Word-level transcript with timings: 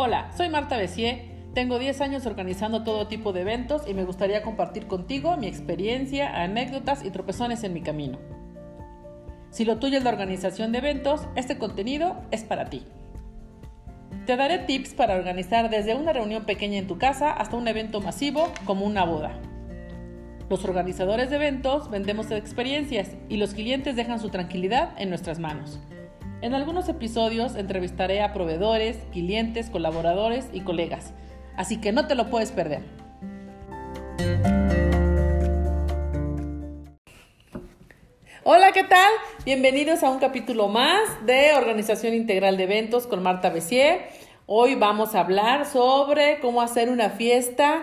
Hola, 0.00 0.30
soy 0.36 0.48
Marta 0.48 0.76
Bessier. 0.76 1.22
Tengo 1.54 1.76
10 1.76 2.00
años 2.02 2.24
organizando 2.24 2.84
todo 2.84 3.08
tipo 3.08 3.32
de 3.32 3.40
eventos 3.40 3.82
y 3.84 3.94
me 3.94 4.04
gustaría 4.04 4.44
compartir 4.44 4.86
contigo 4.86 5.36
mi 5.36 5.48
experiencia, 5.48 6.40
anécdotas 6.40 7.04
y 7.04 7.10
tropezones 7.10 7.64
en 7.64 7.72
mi 7.72 7.82
camino. 7.82 8.20
Si 9.50 9.64
lo 9.64 9.80
tuyo 9.80 9.98
es 9.98 10.04
la 10.04 10.10
organización 10.10 10.70
de 10.70 10.78
eventos, 10.78 11.26
este 11.34 11.58
contenido 11.58 12.22
es 12.30 12.44
para 12.44 12.66
ti. 12.66 12.84
Te 14.24 14.36
daré 14.36 14.58
tips 14.58 14.94
para 14.94 15.16
organizar 15.16 15.68
desde 15.68 15.96
una 15.96 16.12
reunión 16.12 16.44
pequeña 16.44 16.78
en 16.78 16.86
tu 16.86 16.96
casa 16.96 17.32
hasta 17.32 17.56
un 17.56 17.66
evento 17.66 18.00
masivo 18.00 18.52
como 18.66 18.86
una 18.86 19.04
boda. 19.04 19.32
Los 20.48 20.64
organizadores 20.64 21.28
de 21.28 21.36
eventos 21.36 21.90
vendemos 21.90 22.30
experiencias 22.30 23.16
y 23.28 23.38
los 23.38 23.52
clientes 23.52 23.96
dejan 23.96 24.20
su 24.20 24.28
tranquilidad 24.28 24.90
en 24.96 25.08
nuestras 25.08 25.40
manos. 25.40 25.80
En 26.40 26.54
algunos 26.54 26.88
episodios 26.88 27.56
entrevistaré 27.56 28.22
a 28.22 28.32
proveedores, 28.32 28.96
clientes, 29.10 29.70
colaboradores 29.70 30.46
y 30.52 30.60
colegas, 30.60 31.12
así 31.56 31.80
que 31.80 31.90
no 31.90 32.06
te 32.06 32.14
lo 32.14 32.30
puedes 32.30 32.52
perder. 32.52 32.82
Hola, 38.44 38.70
¿qué 38.72 38.84
tal? 38.84 39.10
Bienvenidos 39.44 40.04
a 40.04 40.10
un 40.10 40.20
capítulo 40.20 40.68
más 40.68 41.26
de 41.26 41.54
Organización 41.54 42.14
Integral 42.14 42.56
de 42.56 42.64
Eventos 42.64 43.08
con 43.08 43.20
Marta 43.20 43.50
Bessier. 43.50 44.08
Hoy 44.46 44.76
vamos 44.76 45.16
a 45.16 45.20
hablar 45.20 45.66
sobre 45.66 46.38
cómo 46.38 46.62
hacer 46.62 46.88
una 46.88 47.10
fiesta 47.10 47.82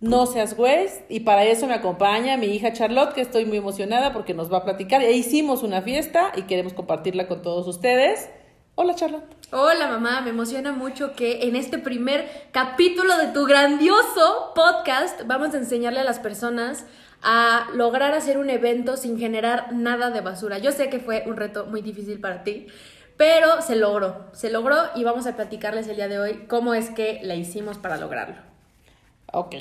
no 0.00 0.26
seas 0.26 0.56
güey. 0.56 0.88
Y 1.08 1.20
para 1.20 1.44
eso 1.44 1.66
me 1.66 1.74
acompaña 1.74 2.36
mi 2.36 2.46
hija 2.46 2.72
Charlotte, 2.72 3.14
que 3.14 3.20
estoy 3.20 3.44
muy 3.44 3.58
emocionada 3.58 4.12
porque 4.12 4.34
nos 4.34 4.52
va 4.52 4.58
a 4.58 4.64
platicar. 4.64 5.02
E 5.02 5.12
hicimos 5.12 5.62
una 5.62 5.82
fiesta 5.82 6.32
y 6.36 6.42
queremos 6.42 6.74
compartirla 6.74 7.28
con 7.28 7.42
todos 7.42 7.66
ustedes. 7.66 8.28
Hola 8.74 8.94
Charlotte. 8.94 9.24
Hola 9.52 9.88
mamá, 9.88 10.20
me 10.20 10.30
emociona 10.30 10.72
mucho 10.72 11.14
que 11.14 11.48
en 11.48 11.56
este 11.56 11.78
primer 11.78 12.28
capítulo 12.52 13.16
de 13.16 13.28
tu 13.28 13.46
grandioso 13.46 14.52
podcast 14.54 15.22
vamos 15.24 15.54
a 15.54 15.58
enseñarle 15.58 16.00
a 16.00 16.04
las 16.04 16.18
personas 16.18 16.84
a 17.22 17.68
lograr 17.72 18.12
hacer 18.12 18.36
un 18.36 18.50
evento 18.50 18.98
sin 18.98 19.18
generar 19.18 19.72
nada 19.72 20.10
de 20.10 20.20
basura. 20.20 20.58
Yo 20.58 20.72
sé 20.72 20.90
que 20.90 21.00
fue 21.00 21.24
un 21.26 21.36
reto 21.36 21.64
muy 21.64 21.80
difícil 21.80 22.20
para 22.20 22.44
ti, 22.44 22.66
pero 23.16 23.62
se 23.62 23.76
logró, 23.76 24.26
se 24.32 24.50
logró 24.50 24.76
y 24.94 25.04
vamos 25.04 25.26
a 25.26 25.36
platicarles 25.36 25.88
el 25.88 25.96
día 25.96 26.08
de 26.08 26.18
hoy 26.18 26.44
cómo 26.46 26.74
es 26.74 26.90
que 26.90 27.20
la 27.22 27.34
hicimos 27.34 27.78
para 27.78 27.96
lograrlo. 27.96 28.36
Ok, 29.32 29.56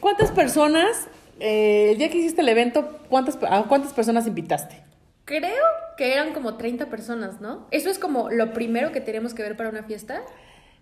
¿Cuántas 0.00 0.30
personas, 0.30 1.08
eh, 1.40 1.90
el 1.92 1.98
día 1.98 2.10
que 2.10 2.18
hiciste 2.18 2.40
el 2.40 2.48
evento, 2.48 3.00
¿cuántas, 3.08 3.38
a 3.48 3.62
cuántas 3.64 3.92
personas 3.92 4.26
invitaste? 4.26 4.82
Creo 5.24 5.64
que 5.96 6.12
eran 6.12 6.32
como 6.32 6.56
30 6.56 6.86
personas, 6.86 7.40
¿no? 7.40 7.66
¿Eso 7.70 7.90
es 7.90 7.98
como 7.98 8.30
lo 8.30 8.52
primero 8.52 8.92
que 8.92 9.00
tenemos 9.00 9.34
que 9.34 9.42
ver 9.42 9.56
para 9.56 9.68
una 9.68 9.84
fiesta? 9.84 10.22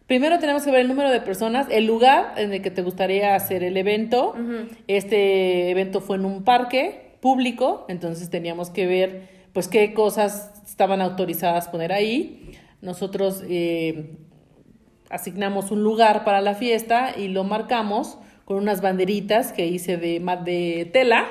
Primero 0.06 0.38
tenemos 0.38 0.64
que 0.64 0.70
ver 0.70 0.80
el 0.80 0.88
número 0.88 1.10
de 1.10 1.20
personas, 1.20 1.68
el 1.70 1.86
lugar 1.86 2.34
en 2.36 2.52
el 2.52 2.62
que 2.62 2.70
te 2.70 2.82
gustaría 2.82 3.34
hacer 3.36 3.62
el 3.62 3.76
evento. 3.76 4.34
Este 4.88 5.70
evento 5.70 6.00
fue 6.00 6.16
en 6.16 6.24
un 6.24 6.42
parque 6.42 7.16
público, 7.20 7.84
entonces 7.88 8.28
teníamos 8.28 8.70
que 8.70 8.86
ver 8.86 9.28
pues 9.52 9.68
qué 9.68 9.94
cosas 9.94 10.52
estaban 10.66 11.00
autorizadas 11.00 11.68
poner 11.68 11.92
ahí. 11.92 12.58
Nosotros 12.80 13.44
eh, 13.48 14.16
asignamos 15.10 15.70
un 15.70 15.84
lugar 15.84 16.24
para 16.24 16.40
la 16.40 16.54
fiesta 16.54 17.12
y 17.16 17.28
lo 17.28 17.44
marcamos 17.44 18.18
con 18.50 18.56
unas 18.56 18.80
banderitas 18.80 19.52
que 19.52 19.68
hice 19.68 19.96
de, 19.96 20.18
de 20.44 20.90
tela, 20.92 21.24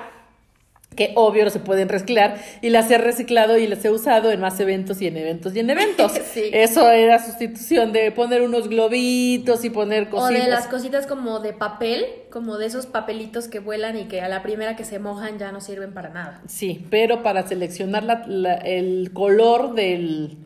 que 0.95 1.11
obvio 1.15 1.43
no 1.43 1.49
se 1.49 1.59
pueden 1.59 1.89
reciclar, 1.89 2.39
y 2.61 2.69
las 2.69 2.89
he 2.89 2.97
reciclado 2.97 3.57
y 3.57 3.67
las 3.67 3.83
he 3.83 3.89
usado 3.89 4.31
en 4.31 4.39
más 4.39 4.57
eventos 4.61 5.01
y 5.01 5.07
en 5.07 5.17
eventos 5.17 5.53
y 5.53 5.59
en 5.59 5.69
eventos. 5.69 6.13
Eso 6.35 6.89
era 6.89 7.21
sustitución 7.21 7.91
de 7.91 8.13
poner 8.13 8.41
unos 8.41 8.69
globitos 8.69 9.65
y 9.65 9.69
poner 9.69 10.07
cositas. 10.07 10.43
O 10.43 10.45
de 10.45 10.49
las 10.49 10.67
cositas 10.67 11.07
como 11.07 11.41
de 11.41 11.51
papel, 11.51 12.05
como 12.31 12.57
de 12.57 12.67
esos 12.67 12.85
papelitos 12.85 13.49
que 13.49 13.59
vuelan 13.59 13.97
y 13.97 14.05
que 14.05 14.21
a 14.21 14.29
la 14.29 14.41
primera 14.41 14.77
que 14.77 14.85
se 14.85 14.97
mojan 14.97 15.39
ya 15.39 15.51
no 15.51 15.59
sirven 15.59 15.93
para 15.93 16.07
nada. 16.07 16.41
Sí, 16.47 16.87
pero 16.89 17.21
para 17.21 17.45
seleccionar 17.45 18.29
el 18.63 19.11
color 19.11 19.75
del, 19.75 20.37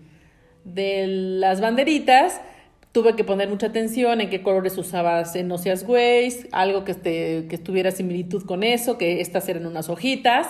de 0.63 1.05
las 1.05 1.61
banderitas, 1.61 2.41
tuve 2.93 3.15
que 3.15 3.23
poner 3.23 3.49
mucha 3.49 3.67
atención 3.67 4.21
en 4.21 4.29
qué 4.29 4.41
colores 4.41 4.77
usabas 4.77 5.35
en 5.35 5.49
No 5.49 5.57
Seas 5.57 5.85
algo 6.51 6.85
que, 6.85 6.91
esté, 6.91 7.47
que 7.49 7.55
estuviera 7.55 7.91
similitud 7.91 8.45
con 8.45 8.63
eso, 8.63 8.97
que 8.97 9.19
estas 9.19 9.49
eran 9.49 9.65
unas 9.65 9.89
hojitas 9.89 10.47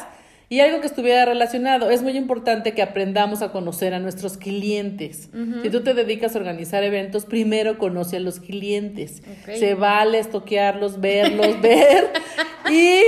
y 0.49 0.59
algo 0.59 0.81
que 0.81 0.87
estuviera 0.87 1.23
relacionado. 1.25 1.89
Es 1.89 2.03
muy 2.03 2.17
importante 2.17 2.73
que 2.73 2.81
aprendamos 2.81 3.41
a 3.41 3.53
conocer 3.53 3.93
a 3.93 3.99
nuestros 3.99 4.37
clientes. 4.37 5.29
Si 5.63 5.69
tú 5.69 5.81
te 5.83 5.93
dedicas 5.93 6.35
a 6.35 6.39
organizar 6.39 6.83
eventos, 6.83 7.25
primero 7.25 7.77
conoce 7.77 8.17
a 8.17 8.19
los 8.19 8.41
clientes. 8.41 9.23
Se 9.45 9.73
vale 9.73 10.19
estoquearlos, 10.19 10.99
verlos, 10.99 11.59
ver 11.61 12.11
y 12.69 12.99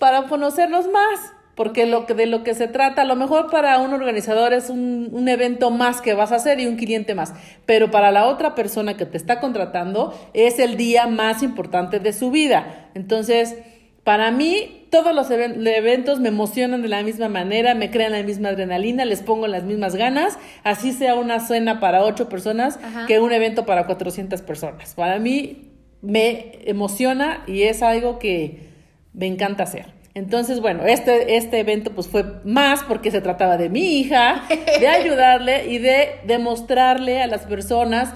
para 0.00 0.24
conocerlos 0.24 0.88
más 0.88 1.32
porque 1.60 1.84
lo 1.84 2.06
que, 2.06 2.14
de 2.14 2.24
lo 2.24 2.42
que 2.42 2.54
se 2.54 2.68
trata, 2.68 3.02
a 3.02 3.04
lo 3.04 3.16
mejor 3.16 3.50
para 3.50 3.76
un 3.80 3.92
organizador 3.92 4.54
es 4.54 4.70
un, 4.70 5.10
un, 5.12 5.28
evento 5.28 5.70
más 5.70 6.00
que 6.00 6.14
vas 6.14 6.32
a 6.32 6.36
hacer 6.36 6.58
y 6.58 6.66
un 6.66 6.76
cliente 6.76 7.14
más, 7.14 7.34
pero 7.66 7.90
para 7.90 8.10
la 8.10 8.28
otra 8.28 8.54
persona 8.54 8.96
que 8.96 9.04
te 9.04 9.18
está 9.18 9.40
contratando 9.40 10.18
es 10.32 10.58
el 10.58 10.78
día 10.78 11.06
más 11.06 11.42
importante 11.42 12.00
de 12.00 12.14
su 12.14 12.30
vida. 12.30 12.88
Entonces, 12.94 13.58
para 14.04 14.30
mí, 14.30 14.86
todos 14.90 15.14
los 15.14 15.30
eventos 15.30 16.18
me 16.18 16.28
emocionan 16.28 16.80
de 16.80 16.88
la 16.88 17.02
misma 17.02 17.28
manera, 17.28 17.74
me 17.74 17.90
crean 17.90 18.12
la 18.12 18.22
misma 18.22 18.48
adrenalina, 18.48 19.04
les 19.04 19.20
pongo 19.20 19.46
las 19.46 19.64
mismas 19.64 19.96
ganas, 19.96 20.38
así 20.64 20.92
sea 20.92 21.14
una 21.14 21.40
cena 21.40 21.78
para 21.78 22.02
ocho 22.04 22.30
personas 22.30 22.80
que 23.06 23.20
un 23.20 23.32
evento 23.32 23.66
para 23.66 23.84
400 23.84 24.40
personas. 24.40 24.94
Para 24.94 25.18
mí 25.18 25.72
me 26.00 26.52
emociona 26.64 27.42
y 27.46 27.64
es 27.64 27.82
algo 27.82 28.18
que 28.18 28.70
me 29.12 29.26
encanta 29.26 29.64
hacer. 29.64 29.99
Entonces, 30.14 30.60
bueno, 30.60 30.84
este, 30.86 31.36
este 31.36 31.60
evento 31.60 31.92
pues 31.92 32.08
fue 32.08 32.24
más 32.44 32.82
porque 32.82 33.10
se 33.10 33.20
trataba 33.20 33.56
de 33.56 33.68
mi 33.68 34.00
hija, 34.00 34.42
de 34.80 34.88
ayudarle 34.88 35.66
y 35.70 35.78
de 35.78 36.20
demostrarle 36.24 37.22
a 37.22 37.28
las 37.28 37.42
personas, 37.42 38.12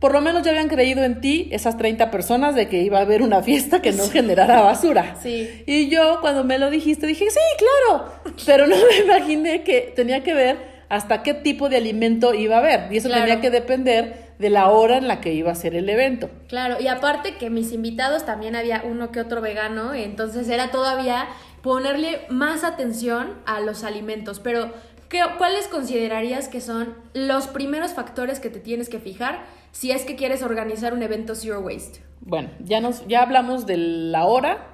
por 0.00 0.12
lo 0.12 0.20
menos 0.22 0.42
ya 0.42 0.50
habían 0.50 0.68
creído 0.68 1.04
en 1.04 1.20
ti 1.20 1.48
esas 1.52 1.76
30 1.76 2.10
personas 2.10 2.54
de 2.54 2.68
que 2.68 2.82
iba 2.82 2.98
a 2.98 3.02
haber 3.02 3.22
una 3.22 3.42
fiesta 3.42 3.80
que 3.80 3.92
no 3.92 4.08
generara 4.08 4.62
basura. 4.62 5.16
Sí. 5.22 5.62
Y 5.66 5.88
yo 5.88 6.18
cuando 6.20 6.42
me 6.42 6.58
lo 6.58 6.70
dijiste 6.70 7.06
dije, 7.06 7.26
sí, 7.30 7.38
claro, 7.58 8.10
pero 8.46 8.66
no 8.66 8.76
me 8.90 9.04
imaginé 9.04 9.62
que 9.62 9.92
tenía 9.94 10.24
que 10.24 10.34
ver 10.34 10.56
hasta 10.88 11.22
qué 11.22 11.34
tipo 11.34 11.68
de 11.68 11.76
alimento 11.76 12.34
iba 12.34 12.56
a 12.56 12.58
haber. 12.58 12.92
Y 12.92 12.96
eso 12.96 13.08
tenía 13.08 13.40
que 13.40 13.50
depender 13.50 14.29
de 14.40 14.48
la 14.48 14.70
hora 14.70 14.96
en 14.96 15.06
la 15.06 15.20
que 15.20 15.34
iba 15.34 15.52
a 15.52 15.54
ser 15.54 15.74
el 15.74 15.88
evento. 15.90 16.30
Claro, 16.48 16.80
y 16.80 16.88
aparte 16.88 17.36
que 17.36 17.50
mis 17.50 17.72
invitados 17.72 18.24
también 18.24 18.56
había 18.56 18.82
uno 18.84 19.12
que 19.12 19.20
otro 19.20 19.42
vegano, 19.42 19.92
entonces 19.92 20.48
era 20.48 20.70
todavía 20.70 21.28
ponerle 21.62 22.22
más 22.30 22.64
atención 22.64 23.34
a 23.44 23.60
los 23.60 23.84
alimentos. 23.84 24.40
Pero, 24.40 24.72
¿qué, 25.10 25.20
¿cuáles 25.36 25.68
considerarías 25.68 26.48
que 26.48 26.62
son 26.62 26.94
los 27.12 27.48
primeros 27.48 27.92
factores 27.92 28.40
que 28.40 28.48
te 28.48 28.60
tienes 28.60 28.88
que 28.88 28.98
fijar 28.98 29.44
si 29.72 29.90
es 29.90 30.04
que 30.04 30.16
quieres 30.16 30.42
organizar 30.42 30.94
un 30.94 31.02
evento 31.02 31.34
Zero 31.34 31.60
Waste? 31.60 32.00
Bueno, 32.22 32.48
ya, 32.60 32.80
nos, 32.80 33.06
ya 33.06 33.20
hablamos 33.20 33.66
de 33.66 33.76
la 33.76 34.24
hora, 34.24 34.68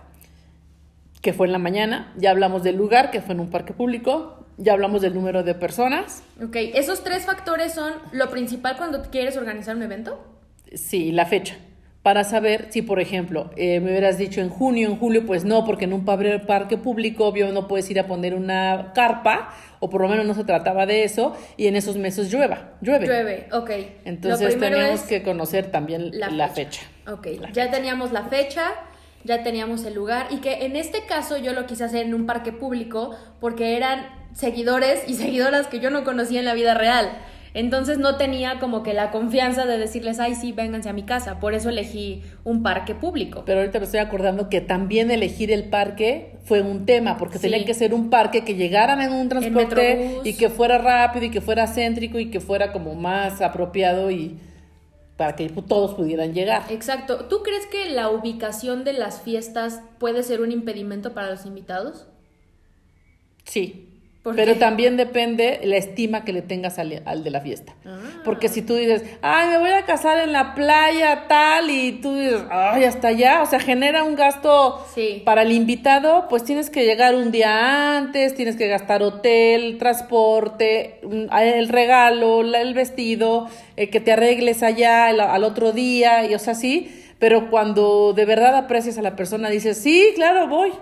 que 1.22 1.33
fue 1.33 1.48
en 1.48 1.53
la 1.53 1.59
mañana, 1.59 2.12
ya 2.16 2.31
hablamos 2.31 2.62
del 2.62 2.77
lugar, 2.77 3.10
que 3.10 3.21
fue 3.21 3.34
en 3.34 3.41
un 3.41 3.50
parque 3.50 3.72
público, 3.72 4.46
ya 4.59 4.72
hablamos 4.72 5.03
del 5.03 5.15
número 5.15 5.43
de 5.43 5.55
personas. 5.55 6.22
Ok, 6.43 6.56
¿esos 6.75 7.05
tres 7.05 7.25
factores 7.25 7.75
son 7.75 7.93
lo 8.12 8.31
principal 8.31 8.77
cuando 8.77 9.03
quieres 9.03 9.37
organizar 9.37 9.77
un 9.77 9.83
evento? 9.83 10.19
Sí, 10.75 11.12
la 11.12 11.27
fecha. 11.27 11.56
Para 12.03 12.22
saber 12.22 12.69
si, 12.71 12.83
por 12.83 13.00
ejemplo, 13.00 13.50
eh, 13.56 13.81
me 13.81 13.91
hubieras 13.91 14.16
dicho 14.16 14.41
en 14.41 14.49
junio, 14.49 14.89
en 14.89 14.97
julio, 14.97 15.27
pues 15.27 15.45
no, 15.45 15.65
porque 15.65 15.87
en 15.87 15.93
un 15.93 16.05
parque 16.05 16.78
público, 16.78 17.27
obvio, 17.27 17.50
no 17.50 17.66
puedes 17.66 17.91
ir 17.91 17.99
a 17.99 18.06
poner 18.06 18.37
una 18.37 18.93
carpa, 18.95 19.53
o 19.81 19.91
por 19.91 20.03
lo 20.03 20.09
menos 20.09 20.25
no 20.25 20.34
se 20.34 20.45
trataba 20.45 20.87
de 20.87 21.03
eso, 21.03 21.37
y 21.56 21.66
en 21.66 21.75
esos 21.75 21.97
meses 21.97 22.30
llueva, 22.30 22.75
llueve. 22.80 23.07
Llueve, 23.07 23.48
ok. 23.51 23.71
Entonces 24.04 24.57
tenemos 24.57 25.01
que 25.03 25.25
conocer 25.25 25.72
también 25.72 26.13
la, 26.13 26.48
fecha. 26.48 26.83
Ok, 27.09 27.27
ya 27.53 27.72
teníamos 27.72 28.13
la 28.13 28.22
fecha, 28.27 28.72
ya 29.27 29.43
teníamos 29.43 29.84
el 29.84 29.95
lugar, 29.95 30.28
y 30.31 30.37
que 30.39 30.65
en 30.65 30.77
este 30.77 31.05
caso 31.05 31.37
yo 31.37 31.53
lo 31.53 31.67
quise 31.67 31.84
hacer 31.84 32.07
en 32.07 32.15
un 32.15 32.27
parque 32.27 32.53
público, 32.53 33.11
porque 33.41 33.77
eran 33.77 34.07
seguidores 34.33 35.03
y 35.07 35.15
seguidoras 35.15 35.67
que 35.67 35.81
yo 35.81 35.91
no 35.91 36.05
conocía 36.05 36.39
en 36.39 36.47
la 36.47 36.55
vida 36.55 36.75
real. 36.75 37.11
Entonces 37.55 37.97
no 37.97 38.17
tenía 38.17 38.59
como 38.61 38.83
que 38.83 38.93
la 38.93 39.11
confianza 39.11 39.65
de 39.65 39.78
decirles, 39.78 40.21
ay, 40.21 40.34
sí, 40.34 40.53
vénganse 40.53 40.91
a 40.91 40.93
mi 40.93 41.05
casa. 41.05 41.41
Por 41.41 41.55
eso 41.55 41.71
elegí 41.71 42.23
un 42.45 42.63
parque 42.63 42.95
público. 42.95 43.45
Pero 43.47 43.61
ahorita 43.61 43.78
me 43.78 43.87
estoy 43.87 44.01
acordando 44.01 44.51
que 44.51 44.61
también 44.61 45.11
elegir 45.11 45.51
el 45.51 45.65
parque 45.71 46.37
fue 46.45 46.61
un 46.61 46.84
tema, 46.84 47.17
porque 47.17 47.39
tenía 47.39 47.65
que 47.65 47.73
ser 47.73 47.95
un 47.95 48.11
parque 48.11 48.45
que 48.45 48.57
llegaran 48.57 49.01
en 49.01 49.11
un 49.11 49.31
transporte 49.31 50.19
y 50.23 50.34
que 50.34 50.51
fuera 50.51 50.77
rápido 50.77 51.25
y 51.25 51.31
que 51.31 51.41
fuera 51.41 51.67
céntrico 51.67 52.19
y 52.19 52.31
que 52.31 52.41
fuera 52.41 52.73
como 52.73 52.95
más 52.95 53.41
apropiado 53.41 54.11
y 54.11 54.39
para 55.16 55.34
que 55.34 55.48
todos 55.48 55.95
pudieran 55.95 56.34
llegar. 56.34 56.65
Exacto. 56.71 57.27
¿Tú 57.27 57.42
crees 57.42 57.66
que 57.66 57.91
la 57.91 58.10
ubicación 58.10 58.84
de 58.84 58.92
las 58.92 59.22
fiestas 59.22 59.80
puede 59.98 60.22
ser 60.22 60.41
un 60.41 60.53
impedimento 60.53 61.15
para 61.15 61.30
los 61.30 61.47
invitados? 61.47 62.07
Sí, 63.45 63.96
¿Por 63.96 63.96
Pero 64.34 64.55
qué? 64.55 64.59
también 64.59 64.97
depende 64.97 65.61
la 65.65 65.77
estima 65.77 66.25
que 66.25 66.33
le 66.33 66.43
tengas 66.43 66.78
al, 66.78 67.03
al 67.05 67.23
de 67.23 67.31
la 67.31 67.41
fiesta. 67.41 67.75
Ah. 67.84 67.99
Porque 68.25 68.49
si 68.49 68.63
tú 68.63 68.75
dices, 68.75 69.05
ay, 69.23 69.49
me 69.51 69.59
voy 69.59 69.71
a 69.71 69.83
casar 69.84 70.19
en 70.19 70.33
la 70.33 70.55
playa 70.55 71.27
tal, 71.28 71.71
y 71.71 71.93
tú 72.03 72.15
dices, 72.17 72.43
ay, 72.51 72.84
hasta 72.84 73.09
allá, 73.09 73.43
o 73.43 73.47
sea, 73.47 73.61
genera 73.61 74.03
un 74.03 74.17
gasto 74.17 74.84
Sí. 74.95 75.23
para 75.25 75.43
el 75.43 75.53
invitado, 75.53 76.27
pues 76.28 76.43
tienes 76.45 76.71
que 76.71 76.84
llegar 76.84 77.15
un 77.15 77.31
día 77.31 77.97
antes, 77.97 78.34
tienes 78.34 78.57
que 78.57 78.67
gastar 78.67 79.03
hotel, 79.03 79.78
transporte, 79.78 81.01
el 81.41 81.69
regalo, 81.69 82.41
el 82.43 82.75
vestido, 82.75 83.49
eh, 83.77 83.91
que 83.91 84.01
te 84.01 84.13
arregles 84.13 84.63
allá 84.63 85.11
el- 85.11 85.21
al 85.21 85.45
otro 85.45 85.73
día, 85.73 86.25
y 86.28 86.34
o 86.34 86.39
sea, 86.39 86.55
sí, 86.55 87.05
pero 87.19 87.49
cuando 87.51 88.13
de 88.13 88.25
verdad 88.25 88.55
aprecias 88.57 88.99
a 88.99 89.03
la 89.03 89.17
persona, 89.17 89.49
dices, 89.51 89.78
sí, 89.78 90.13
claro, 90.15 90.49
voy, 90.49 90.73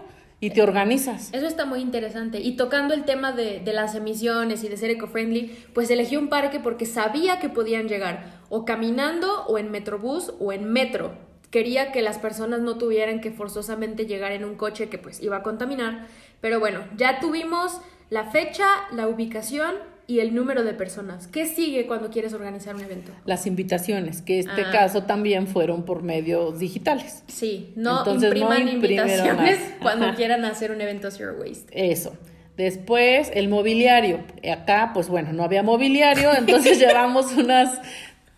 y 0.45 0.51
te 0.51 0.61
organizas. 0.61 1.31
Eso 1.33 1.47
está 1.47 1.65
muy 1.65 1.81
interesante. 1.81 2.39
Y 2.39 2.55
tocando 2.59 2.93
el 2.93 3.05
tema 3.05 3.33
de, 3.33 3.63
las 3.73 3.95
emisiones 3.95 4.63
y 4.63 4.69
de 4.69 4.77
ser 4.77 4.91
eco-friendly, 4.91 5.57
pues 5.73 5.91
elegí 5.91 6.19
un 6.19 6.29
parque 6.29 6.61
porque 6.61 6.85
sabía 6.85 7.39
que 7.39 7.49
podían 7.49 7.89
llegar 7.89 8.43
o 8.51 8.67
caminando 8.67 9.47
o 9.47 9.57
en 9.57 9.71
metrobús 9.71 10.35
o 10.41 10.53
en 10.53 10.71
metro. 10.71 11.15
Quería 11.51 11.93
que 11.93 12.03
las 12.03 12.19
personas 12.19 12.61
no 12.61 12.77
tuvieran 12.77 13.23
que 13.23 13.31
forzosamente 13.31 14.05
llegar 14.05 14.33
en 14.33 14.45
un 14.45 14.57
coche 14.57 14.91
que 14.91 14.99
pues 14.99 15.23
iba 15.23 15.39
a 15.39 15.43
contaminar. 15.43 16.09
Pero 16.43 16.61
bueno, 16.61 16.81
ya 16.95 17.21
tuvimos 17.21 17.81
la 18.11 18.25
fecha, 18.25 18.67
la 18.93 19.09
ubicación 19.09 19.77
y 20.07 20.21
el 20.21 20.35
número 20.35 20.65
de 20.65 20.75
personas. 20.75 21.27
¿Qué 21.29 21.47
sigue 21.47 21.87
cuando 21.87 22.11
quieres 22.11 22.35
organizar 22.35 22.75
un 22.75 22.83
evento? 22.83 23.11
Las 23.25 23.47
invitaciones, 23.47 24.21
que 24.23 24.39
este 24.41 24.63
Ah. 24.63 24.71
caso 24.71 25.05
también 25.05 25.47
fueron 25.47 25.85
por 25.85 26.03
medios 26.03 26.59
digitales. 26.59 27.23
Sí, 27.27 27.73
no 27.77 27.99
Entonces, 28.01 28.25
impriman 28.29 28.69
invitaciones 28.69 29.59
cuando 29.81 30.07
Ajá. 30.07 30.15
quieran 30.15 30.45
hacer 30.45 30.71
un 30.73 30.81
evento 30.81 31.11
Zero 31.11 31.35
Waste. 31.41 31.71
Eso. 31.91 32.17
Después, 32.57 33.31
el 33.35 33.49
mobiliario. 33.49 34.21
Acá, 34.53 34.91
pues 34.95 35.09
bueno, 35.09 35.33
no 35.33 35.43
había 35.43 35.63
mobiliario, 35.63 36.35
entonces 36.37 36.79
llevamos 36.79 37.33
unas 37.33 37.81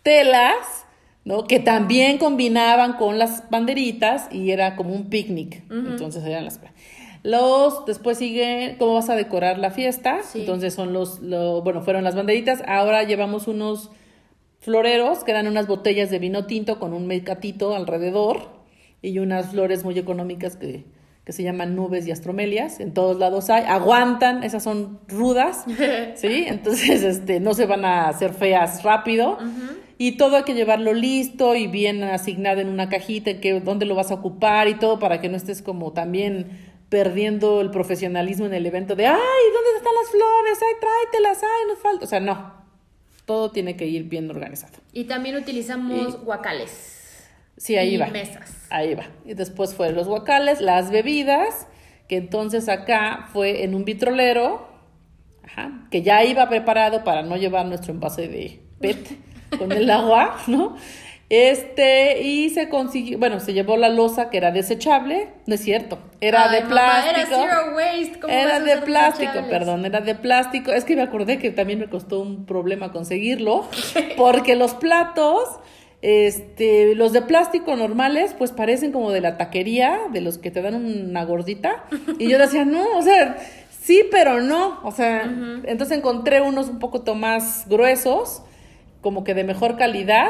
telas, 0.03 0.85
¿no? 1.25 1.43
Que 1.45 1.59
también 1.59 2.17
combinaban 2.17 2.93
con 2.93 3.19
las 3.19 3.49
banderitas 3.49 4.27
y 4.31 4.51
era 4.51 4.75
como 4.75 4.93
un 4.95 5.09
picnic. 5.09 5.63
Entonces 5.69 6.23
eran 6.23 6.45
las... 6.45 6.59
Los, 7.27 7.85
después 7.85 8.19
sigue 8.19 8.77
cómo 8.79 8.93
vas 8.93 9.09
a 9.09 9.15
decorar 9.15 9.59
la 9.59 9.69
fiesta. 9.69 10.21
Sí. 10.23 10.39
Entonces 10.39 10.73
son 10.73 10.93
los, 10.93 11.19
lo, 11.19 11.61
bueno, 11.61 11.81
fueron 11.81 12.05
las 12.05 12.15
banderitas. 12.15 12.63
Ahora 12.65 13.03
llevamos 13.03 13.49
unos 13.49 13.91
floreros, 14.61 15.25
que 15.25 15.31
eran 15.31 15.45
unas 15.45 15.67
botellas 15.67 16.09
de 16.09 16.19
vino 16.19 16.45
tinto 16.45 16.79
con 16.79 16.93
un 16.93 17.05
mecatito 17.05 17.75
alrededor 17.75 18.47
y 19.01 19.19
unas 19.19 19.51
flores 19.51 19.83
muy 19.83 19.99
económicas 19.99 20.55
que, 20.55 20.85
que 21.25 21.33
se 21.33 21.43
llaman 21.43 21.75
nubes 21.75 22.07
y 22.07 22.11
astromelias. 22.11 22.79
En 22.79 22.93
todos 22.93 23.17
lados 23.17 23.49
hay, 23.49 23.65
aguantan, 23.65 24.45
esas 24.45 24.63
son 24.63 25.01
rudas, 25.09 25.65
¿sí? 26.15 26.45
Entonces, 26.47 27.03
este, 27.03 27.41
no 27.41 27.53
se 27.53 27.65
van 27.65 27.83
a 27.83 28.07
hacer 28.07 28.33
feas 28.35 28.83
rápido. 28.83 29.37
Y 29.97 30.13
todo 30.13 30.37
hay 30.37 30.43
que 30.43 30.53
llevarlo 30.53 30.93
listo 30.93 31.55
y 31.55 31.67
bien 31.67 32.03
asignado 32.03 32.61
en 32.61 32.69
una 32.69 32.87
cajita, 32.87 33.41
que 33.41 33.59
dónde 33.59 33.85
lo 33.85 33.95
vas 33.95 34.11
a 34.11 34.13
ocupar 34.13 34.69
y 34.69 34.75
todo 34.75 34.97
para 34.97 35.19
que 35.19 35.27
no 35.27 35.35
estés 35.35 35.61
como 35.61 35.91
también 35.91 36.66
perdiendo 36.89 37.61
el 37.61 37.71
profesionalismo 37.71 38.45
en 38.45 38.53
el 38.53 38.65
evento 38.65 38.95
de, 38.95 39.05
ay, 39.07 39.15
¿dónde 39.15 39.77
están 39.77 39.93
las 39.93 40.09
flores? 40.09 40.59
Ay, 40.61 40.75
tráetelas, 40.79 41.43
ay, 41.43 41.67
nos 41.67 41.79
falta. 41.79 42.05
O 42.05 42.07
sea, 42.07 42.19
no. 42.19 42.65
Todo 43.25 43.51
tiene 43.51 43.75
que 43.75 43.85
ir 43.85 44.03
bien 44.03 44.29
organizado. 44.29 44.77
Y 44.93 45.03
también 45.03 45.35
utilizamos 45.35 46.23
guacales. 46.23 47.27
Sí, 47.57 47.75
ahí 47.75 47.95
y 47.95 47.97
va. 47.97 48.07
mesas. 48.07 48.67
Ahí 48.69 48.93
va. 48.95 49.07
Y 49.25 49.33
después 49.33 49.73
fue 49.73 49.91
los 49.91 50.07
guacales, 50.07 50.61
las 50.61 50.91
bebidas, 50.91 51.67
que 52.07 52.17
entonces 52.17 52.69
acá 52.69 53.27
fue 53.33 53.63
en 53.63 53.75
un 53.75 53.83
vitrolero, 53.83 54.67
ajá, 55.43 55.87
que 55.91 56.03
ya 56.03 56.23
iba 56.23 56.47
preparado 56.47 57.03
para 57.03 57.23
no 57.23 57.35
llevar 57.35 57.65
nuestro 57.65 57.91
envase 57.91 58.27
de 58.27 58.61
PET 58.79 59.57
con 59.57 59.71
el 59.71 59.89
agua, 59.89 60.37
¿no? 60.47 60.77
Este, 61.29 62.21
y 62.21 62.49
se 62.51 62.69
consiguió, 62.69 63.19
bueno, 63.19 63.41
se 63.41 63.51
llevó 63.53 63.75
la 63.75 63.89
losa 63.89 64.29
que 64.29 64.37
era 64.37 64.51
desechable, 64.51 65.27
no 65.45 65.55
es 65.55 65.61
cierto, 65.61 65.99
era 66.21 66.49
Ay, 66.49 66.55
de 66.55 66.61
mamá, 66.61 66.71
plástico. 66.71 67.35
Era 67.35 67.49
zero 67.49 67.75
waste. 67.75 68.19
¿cómo 68.21 68.33
Era 68.33 68.59
de 68.61 68.77
plástico, 68.77 69.33
desechables? 69.33 69.59
perdón, 69.59 69.85
era 69.85 69.99
de 69.99 70.15
plástico. 70.15 70.71
Es 70.71 70.85
que 70.85 70.95
me 70.95 71.01
acordé 71.01 71.37
que 71.37 71.51
también 71.51 71.79
me 71.79 71.89
costó 71.89 72.21
un 72.21 72.45
problema 72.45 72.93
conseguirlo, 72.93 73.67
porque 74.17 74.55
los 74.55 74.73
platos, 74.73 75.43
este, 76.01 76.95
los 76.95 77.11
de 77.11 77.21
plástico 77.21 77.75
normales, 77.75 78.33
pues 78.37 78.53
parecen 78.53 78.93
como 78.93 79.11
de 79.11 79.19
la 79.19 79.35
taquería, 79.35 79.99
de 80.13 80.21
los 80.21 80.37
que 80.37 80.49
te 80.49 80.61
dan 80.61 80.75
una 80.75 81.25
gordita. 81.25 81.83
Y 82.19 82.29
yo 82.29 82.37
decía, 82.37 82.63
no, 82.63 82.97
o 82.97 83.01
sea, 83.01 83.35
sí, 83.81 84.05
pero 84.09 84.39
no. 84.39 84.79
O 84.83 84.91
sea, 84.91 85.23
entonces 85.65 85.97
encontré 85.97 86.39
unos 86.39 86.69
un 86.69 86.79
poco 86.79 87.03
más 87.15 87.67
gruesos, 87.67 88.43
como 89.01 89.25
que 89.25 89.33
de 89.33 89.43
mejor 89.43 89.75
calidad. 89.75 90.29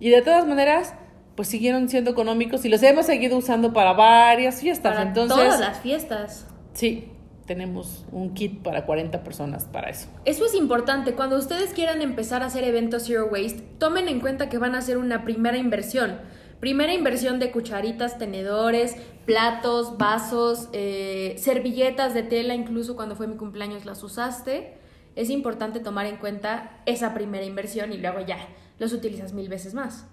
Y 0.00 0.10
de 0.10 0.22
todas 0.22 0.46
maneras, 0.46 0.94
pues 1.34 1.48
siguieron 1.48 1.88
siendo 1.88 2.10
económicos 2.10 2.64
y 2.64 2.68
los 2.68 2.82
hemos 2.82 3.06
seguido 3.06 3.36
usando 3.36 3.72
para 3.72 3.92
varias 3.92 4.60
fiestas. 4.60 4.92
Para 4.92 5.08
entonces, 5.08 5.36
todas 5.36 5.60
las 5.60 5.80
fiestas. 5.80 6.46
Sí, 6.72 7.08
tenemos 7.46 8.04
un 8.12 8.34
kit 8.34 8.62
para 8.62 8.86
40 8.86 9.22
personas 9.22 9.64
para 9.64 9.90
eso. 9.90 10.08
Eso 10.24 10.46
es 10.46 10.54
importante. 10.54 11.14
Cuando 11.14 11.36
ustedes 11.36 11.72
quieran 11.72 12.02
empezar 12.02 12.42
a 12.42 12.46
hacer 12.46 12.64
eventos 12.64 13.04
Zero 13.06 13.28
Waste, 13.30 13.62
tomen 13.78 14.08
en 14.08 14.20
cuenta 14.20 14.48
que 14.48 14.58
van 14.58 14.74
a 14.74 14.78
hacer 14.78 14.96
una 14.96 15.24
primera 15.24 15.58
inversión. 15.58 16.18
Primera 16.60 16.94
inversión 16.94 17.40
de 17.40 17.50
cucharitas, 17.50 18.16
tenedores, 18.16 18.96
platos, 19.26 19.98
vasos, 19.98 20.68
eh, 20.72 21.34
servilletas 21.36 22.14
de 22.14 22.22
tela, 22.22 22.54
incluso 22.54 22.96
cuando 22.96 23.16
fue 23.16 23.26
mi 23.26 23.36
cumpleaños 23.36 23.84
las 23.84 24.02
usaste. 24.02 24.78
Es 25.14 25.30
importante 25.30 25.80
tomar 25.80 26.06
en 26.06 26.16
cuenta 26.16 26.80
esa 26.86 27.12
primera 27.12 27.44
inversión 27.44 27.92
y 27.92 27.98
luego 27.98 28.20
ya 28.20 28.38
los 28.78 28.92
utilizas 28.92 29.32
mil 29.32 29.48
veces 29.48 29.74
más. 29.74 30.06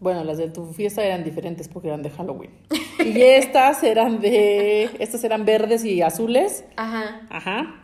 Bueno, 0.00 0.24
las 0.24 0.38
de 0.38 0.48
tu 0.48 0.72
fiesta 0.72 1.04
eran 1.04 1.22
diferentes 1.22 1.68
porque 1.68 1.88
eran 1.88 2.02
de 2.02 2.10
Halloween. 2.10 2.50
Y 3.04 3.20
estas 3.20 3.82
eran 3.82 4.20
de. 4.20 4.84
Estas 5.00 5.24
eran 5.24 5.44
verdes 5.44 5.84
y 5.84 6.02
azules. 6.02 6.64
Ajá. 6.76 7.26
Ajá. 7.30 7.82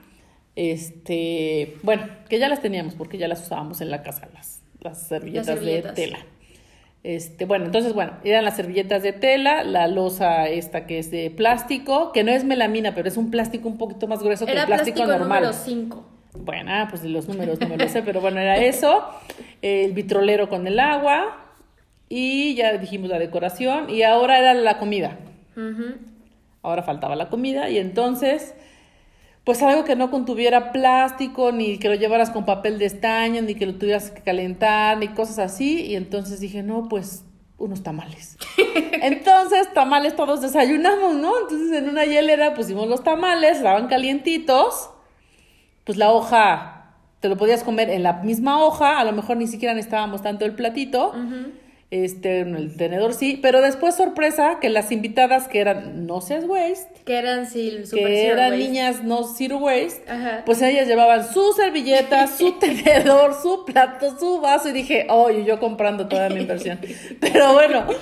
Este. 0.54 1.76
Bueno, 1.82 2.06
que 2.28 2.38
ya 2.38 2.48
las 2.48 2.60
teníamos 2.60 2.94
porque 2.94 3.18
ya 3.18 3.26
las 3.26 3.42
usábamos 3.42 3.80
en 3.80 3.90
la 3.90 4.02
casa, 4.02 4.28
las, 4.32 4.62
las 4.80 5.08
servilletas, 5.08 5.46
servilletas. 5.46 5.96
de 5.96 6.02
tela. 6.02 6.18
Este, 7.04 7.44
bueno, 7.46 7.66
entonces, 7.66 7.94
bueno, 7.94 8.12
eran 8.24 8.44
las 8.44 8.56
servilletas 8.56 9.02
de 9.02 9.12
tela, 9.12 9.62
la 9.62 9.86
losa 9.86 10.48
esta 10.48 10.86
que 10.86 10.98
es 10.98 11.10
de 11.10 11.30
plástico, 11.30 12.12
que 12.12 12.24
no 12.24 12.32
es 12.32 12.44
melamina, 12.44 12.94
pero 12.94 13.08
es 13.08 13.16
un 13.16 13.30
plástico 13.30 13.68
un 13.68 13.78
poquito 13.78 14.08
más 14.08 14.22
grueso 14.22 14.46
que 14.46 14.52
el 14.52 14.66
plástico, 14.66 14.96
plástico 14.96 15.06
normal. 15.06 15.42
número 15.42 15.52
5. 15.52 16.07
Bueno, 16.34 16.70
ah, 16.72 16.86
pues 16.90 17.04
los 17.04 17.28
números 17.28 17.58
no 17.60 17.68
me 17.68 17.76
lo 17.76 17.88
sé, 17.88 18.02
pero 18.02 18.20
bueno, 18.20 18.40
era 18.40 18.58
eso. 18.58 19.04
El 19.62 19.92
vitrolero 19.92 20.48
con 20.48 20.66
el 20.66 20.78
agua. 20.78 21.44
Y 22.08 22.54
ya 22.54 22.76
dijimos 22.78 23.08
la 23.10 23.18
decoración. 23.18 23.90
Y 23.90 24.02
ahora 24.02 24.38
era 24.38 24.54
la 24.54 24.78
comida. 24.78 25.18
Ahora 26.62 26.82
faltaba 26.82 27.16
la 27.16 27.28
comida. 27.28 27.70
Y 27.70 27.78
entonces, 27.78 28.54
pues 29.44 29.62
algo 29.62 29.84
que 29.84 29.96
no 29.96 30.10
contuviera 30.10 30.72
plástico, 30.72 31.52
ni 31.52 31.78
que 31.78 31.88
lo 31.88 31.94
llevaras 31.94 32.30
con 32.30 32.44
papel 32.44 32.78
de 32.78 32.86
estaño, 32.86 33.42
ni 33.42 33.54
que 33.54 33.66
lo 33.66 33.74
tuvieras 33.74 34.10
que 34.10 34.22
calentar, 34.22 34.98
ni 34.98 35.08
cosas 35.08 35.38
así. 35.38 35.86
Y 35.86 35.96
entonces 35.96 36.40
dije, 36.40 36.62
no, 36.62 36.88
pues 36.88 37.24
unos 37.58 37.82
tamales. 37.82 38.38
Entonces, 39.02 39.72
tamales 39.74 40.14
todos 40.14 40.40
desayunamos, 40.40 41.16
¿no? 41.16 41.32
Entonces 41.40 41.76
en 41.76 41.88
una 41.88 42.04
hielera 42.04 42.54
pusimos 42.54 42.86
los 42.86 43.02
tamales, 43.02 43.56
estaban 43.56 43.88
calientitos 43.88 44.90
pues 45.88 45.96
la 45.96 46.12
hoja 46.12 46.92
te 47.20 47.30
lo 47.30 47.38
podías 47.38 47.64
comer 47.64 47.88
en 47.88 48.02
la 48.02 48.12
misma 48.12 48.62
hoja, 48.62 49.00
a 49.00 49.04
lo 49.06 49.12
mejor 49.12 49.38
ni 49.38 49.46
siquiera 49.46 49.72
necesitábamos 49.72 50.20
tanto 50.20 50.44
el 50.44 50.52
platito, 50.52 51.14
este, 51.90 52.40
en 52.40 52.54
el 52.56 52.76
tenedor 52.76 53.14
sí, 53.14 53.38
pero 53.40 53.62
después 53.62 53.94
sorpresa 53.94 54.58
que 54.60 54.68
las 54.68 54.92
invitadas 54.92 55.48
que 55.48 55.60
eran 55.60 56.06
no 56.06 56.20
seas 56.20 56.44
waste, 56.44 57.00
Que 57.06 57.16
eran 57.16 57.46
sí, 57.46 57.86
super 57.86 58.04
que 58.04 58.26
eran 58.26 58.50
waste. 58.52 58.64
niñas 58.68 59.02
no 59.02 59.24
zero 59.24 59.56
waste, 59.56 60.04
Ajá. 60.10 60.42
pues 60.44 60.60
ellas 60.60 60.86
llevaban 60.86 61.26
su 61.32 61.54
servilleta, 61.54 62.26
su 62.26 62.52
tenedor, 62.60 63.32
su 63.40 63.64
plato, 63.64 64.18
su 64.18 64.42
vaso 64.42 64.68
y 64.68 64.72
dije, 64.72 65.06
oye, 65.08 65.44
yo 65.46 65.58
comprando 65.58 66.06
toda 66.06 66.28
mi 66.28 66.40
inversión. 66.40 66.78
Pero 67.20 67.54
bueno, 67.54 67.86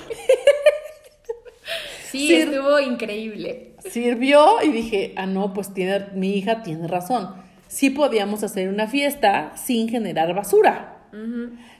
Sí, 2.11 2.27
Sí. 2.27 2.35
estuvo 2.35 2.79
increíble. 2.79 3.71
sirvió 3.89 4.61
y 4.63 4.69
dije, 4.71 5.13
ah, 5.17 5.25
no, 5.25 5.53
pues 5.53 5.73
tiene, 5.73 6.07
mi 6.13 6.31
hija 6.37 6.61
tiene 6.63 6.87
razón. 6.87 7.46
Sí 7.67 7.89
podíamos 7.89 8.43
hacer 8.43 8.69
una 8.69 8.87
fiesta 8.87 9.51
sin 9.55 9.89
generar 9.89 10.33
basura. 10.33 10.93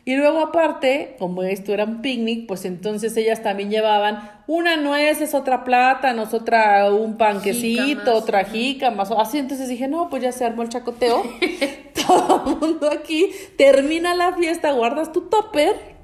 Y 0.03 0.15
luego 0.15 0.39
aparte, 0.39 1.15
como 1.19 1.43
esto 1.43 1.71
era 1.71 1.83
un 1.83 2.01
picnic, 2.01 2.47
pues 2.47 2.65
entonces 2.65 3.15
ellas 3.17 3.43
también 3.43 3.69
llevaban 3.69 4.31
una 4.47 4.77
nueces, 4.77 5.35
otra 5.35 5.63
plátano, 5.63 6.23
otra 6.31 6.91
un 6.91 7.17
panquecito, 7.17 7.83
Jícamas. 7.85 8.15
otra 8.15 8.43
jícamas, 8.45 9.11
así. 9.11 9.37
Entonces 9.37 9.69
dije, 9.69 9.87
no, 9.87 10.09
pues 10.09 10.23
ya 10.23 10.31
se 10.31 10.43
armó 10.43 10.63
el 10.63 10.69
chacoteo. 10.69 11.23
Todo 12.07 12.43
el 12.47 12.55
mundo 12.55 12.89
aquí 12.89 13.29
termina 13.57 14.15
la 14.15 14.33
fiesta, 14.33 14.71
guardas 14.71 15.11
tu 15.11 15.21
topper 15.21 15.97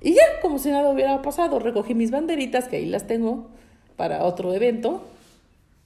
y 0.00 0.14
ya, 0.14 0.22
como 0.42 0.58
si 0.58 0.70
nada 0.70 0.90
hubiera 0.90 1.20
pasado. 1.22 1.58
Recogí 1.58 1.94
mis 1.94 2.10
banderitas, 2.10 2.68
que 2.68 2.76
ahí 2.76 2.86
las 2.86 3.06
tengo 3.06 3.48
para 3.96 4.24
otro 4.24 4.54
evento. 4.54 5.02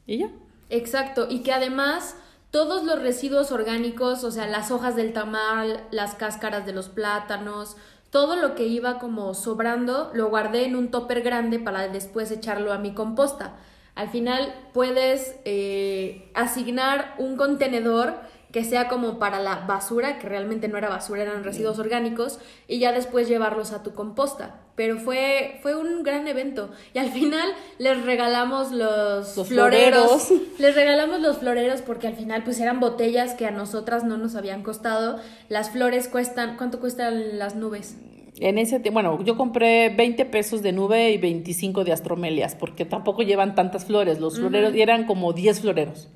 Y 0.07 0.19
ya. 0.19 0.31
Exacto, 0.69 1.27
y 1.31 1.41
que 1.41 1.53
además 1.53 2.17
todos 2.53 2.85
los 2.85 3.01
residuos 3.01 3.51
orgánicos, 3.51 4.23
o 4.25 4.31
sea, 4.31 4.47
las 4.47 4.71
hojas 4.71 4.95
del 4.95 5.15
tamal, 5.15 5.85
las 5.91 6.15
cáscaras 6.15 6.67
de 6.67 6.75
los 6.75 6.91
plátanos, 6.91 7.77
todo 8.11 8.37
lo 8.37 8.55
que 8.55 8.67
iba 8.67 8.99
como 8.99 9.33
sobrando, 9.33 10.11
lo 10.13 10.29
guardé 10.29 10.67
en 10.67 10.77
un 10.77 10.91
topper 10.91 11.23
grande 11.23 11.59
para 11.59 11.89
después 11.89 12.31
echarlo 12.31 12.75
a 12.75 12.79
mi 12.79 12.93
composta. 12.93 13.55
Al 13.95 14.11
final 14.11 14.55
puedes 14.75 15.37
eh, 15.47 16.31
asignar 16.35 17.15
un 17.17 17.39
contenedor 17.39 18.17
que 18.53 18.65
sea 18.65 18.87
como 18.87 19.19
para 19.19 19.41
la 19.41 19.61
basura, 19.67 20.19
que 20.19 20.29
realmente 20.29 20.69
no 20.69 20.77
era 20.77 20.91
basura, 20.91 21.23
eran 21.23 21.45
residuos 21.45 21.79
orgánicos, 21.79 22.39
y 22.69 22.81
ya 22.81 22.93
después 22.93 23.29
llevarlos 23.29 23.73
a 23.73 23.83
tu 23.83 23.95
composta. 23.95 24.62
Pero 24.75 24.99
fue, 24.99 25.59
fue 25.63 25.75
un 25.75 26.03
gran 26.03 26.27
evento. 26.29 26.71
Y 26.95 26.99
al 26.99 27.11
final 27.11 27.53
les 27.79 28.03
regalamos 28.05 28.73
los, 28.73 29.35
floreros. 29.47 30.33
Les 30.59 30.75
regalamos 30.75 31.21
los 31.21 31.39
floreros 31.39 31.83
porque 31.83 32.07
al 32.07 32.15
final 32.15 32.43
pues 32.45 32.59
eran 32.61 32.81
botellas 32.81 33.35
que 33.35 33.47
a 33.47 33.51
nosotras 33.51 34.05
no 34.05 34.17
nos 34.17 34.35
habían 34.35 34.63
costado. 34.63 35.19
Las 35.49 35.71
flores 35.71 36.09
cuestan, 36.09 36.57
¿cuánto 36.57 36.81
cuestan 36.81 37.39
las 37.39 37.55
nubes? 37.55 37.97
En 38.39 38.59
ese 38.59 38.79
bueno, 38.91 39.23
yo 39.23 39.37
compré 39.37 39.91
20 39.91 40.25
pesos 40.27 40.63
de 40.63 40.73
nube 40.73 41.11
y 41.11 41.19
25 41.19 41.85
de 41.85 41.93
astromelias, 41.93 42.55
porque 42.55 42.85
tampoco 42.85 43.23
llevan 43.23 43.55
tantas 43.55 43.85
flores. 43.85 44.21
Los 44.21 44.39
floreros, 44.39 44.75
eran 44.75 45.05
como 45.05 45.33
10 45.33 45.61
floreros, 45.61 46.09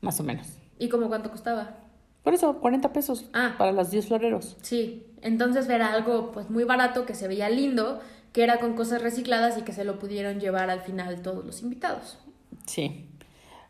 más 0.00 0.20
o 0.20 0.22
menos. 0.22 0.46
¿Y 0.78 0.88
como 0.88 1.08
cuánto 1.08 1.30
costaba? 1.30 1.83
Por 2.24 2.34
eso, 2.34 2.58
40 2.58 2.92
pesos 2.92 3.26
ah. 3.34 3.54
para 3.58 3.70
las 3.70 3.90
10 3.90 4.08
floreros. 4.08 4.56
Sí, 4.62 5.04
entonces 5.22 5.68
era 5.68 5.92
algo 5.92 6.32
pues 6.32 6.50
muy 6.50 6.64
barato, 6.64 7.04
que 7.04 7.14
se 7.14 7.28
veía 7.28 7.50
lindo, 7.50 8.00
que 8.32 8.42
era 8.42 8.58
con 8.58 8.74
cosas 8.74 9.02
recicladas 9.02 9.58
y 9.58 9.62
que 9.62 9.72
se 9.72 9.84
lo 9.84 9.98
pudieron 9.98 10.40
llevar 10.40 10.70
al 10.70 10.80
final 10.80 11.22
todos 11.22 11.44
los 11.44 11.62
invitados. 11.62 12.18
Sí. 12.66 13.06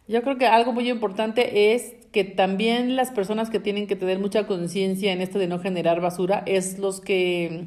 Yo 0.07 0.23
creo 0.23 0.39
que 0.39 0.47
algo 0.47 0.73
muy 0.73 0.89
importante 0.89 1.75
es 1.75 1.95
que 2.13 2.23
también 2.25 2.95
las 2.95 3.11
personas 3.11 3.51
que 3.51 3.59
tienen 3.59 3.89
que 3.89 3.97
tener 3.97 4.21
mucha 4.21 4.47
conciencia 4.47 5.13
en 5.13 5.21
esto 5.21 5.39
de 5.41 5.49
no 5.49 5.59
generar 5.59 6.01
basura 6.01 6.45
es 6.47 6.79
los 6.79 7.01
que 7.01 7.67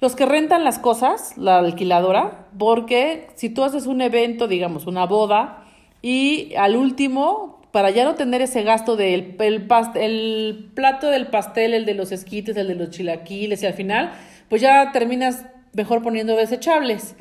los 0.00 0.14
que 0.14 0.26
rentan 0.26 0.64
las 0.64 0.78
cosas, 0.78 1.38
la 1.38 1.58
alquiladora, 1.58 2.48
porque 2.58 3.28
si 3.34 3.48
tú 3.48 3.64
haces 3.64 3.86
un 3.86 4.02
evento, 4.02 4.46
digamos, 4.46 4.86
una 4.86 5.06
boda, 5.06 5.64
y 6.02 6.54
al 6.56 6.76
último 6.76 7.55
para 7.76 7.90
ya 7.90 8.06
no 8.06 8.14
tener 8.14 8.40
ese 8.40 8.62
gasto 8.62 8.96
del 8.96 9.36
el, 9.38 9.68
el 9.96 10.70
plato 10.72 11.10
del 11.10 11.26
pastel, 11.26 11.74
el 11.74 11.84
de 11.84 11.92
los 11.92 12.10
esquites, 12.10 12.56
el 12.56 12.68
de 12.68 12.74
los 12.74 12.88
chilaquiles 12.88 13.62
y 13.62 13.66
al 13.66 13.74
final, 13.74 14.12
pues 14.48 14.62
ya 14.62 14.92
terminas 14.92 15.44
mejor 15.74 16.02
poniendo 16.02 16.36
desechables. 16.36 17.16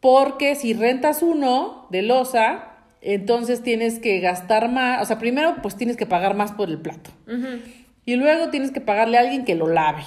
Porque 0.00 0.54
si 0.54 0.72
rentas 0.72 1.22
uno 1.22 1.86
de 1.90 2.00
losa, 2.00 2.76
entonces 3.02 3.62
tienes 3.62 3.98
que 3.98 4.20
gastar 4.20 4.70
más, 4.70 5.02
o 5.02 5.04
sea, 5.04 5.18
primero 5.18 5.56
pues 5.60 5.76
tienes 5.76 5.98
que 5.98 6.06
pagar 6.06 6.34
más 6.34 6.52
por 6.52 6.70
el 6.70 6.78
plato. 6.78 7.10
Y 8.06 8.16
luego 8.16 8.48
tienes 8.48 8.70
que 8.70 8.80
pagarle 8.80 9.18
a 9.18 9.20
alguien 9.20 9.44
que 9.44 9.54
lo 9.54 9.68
lave. 9.68 10.04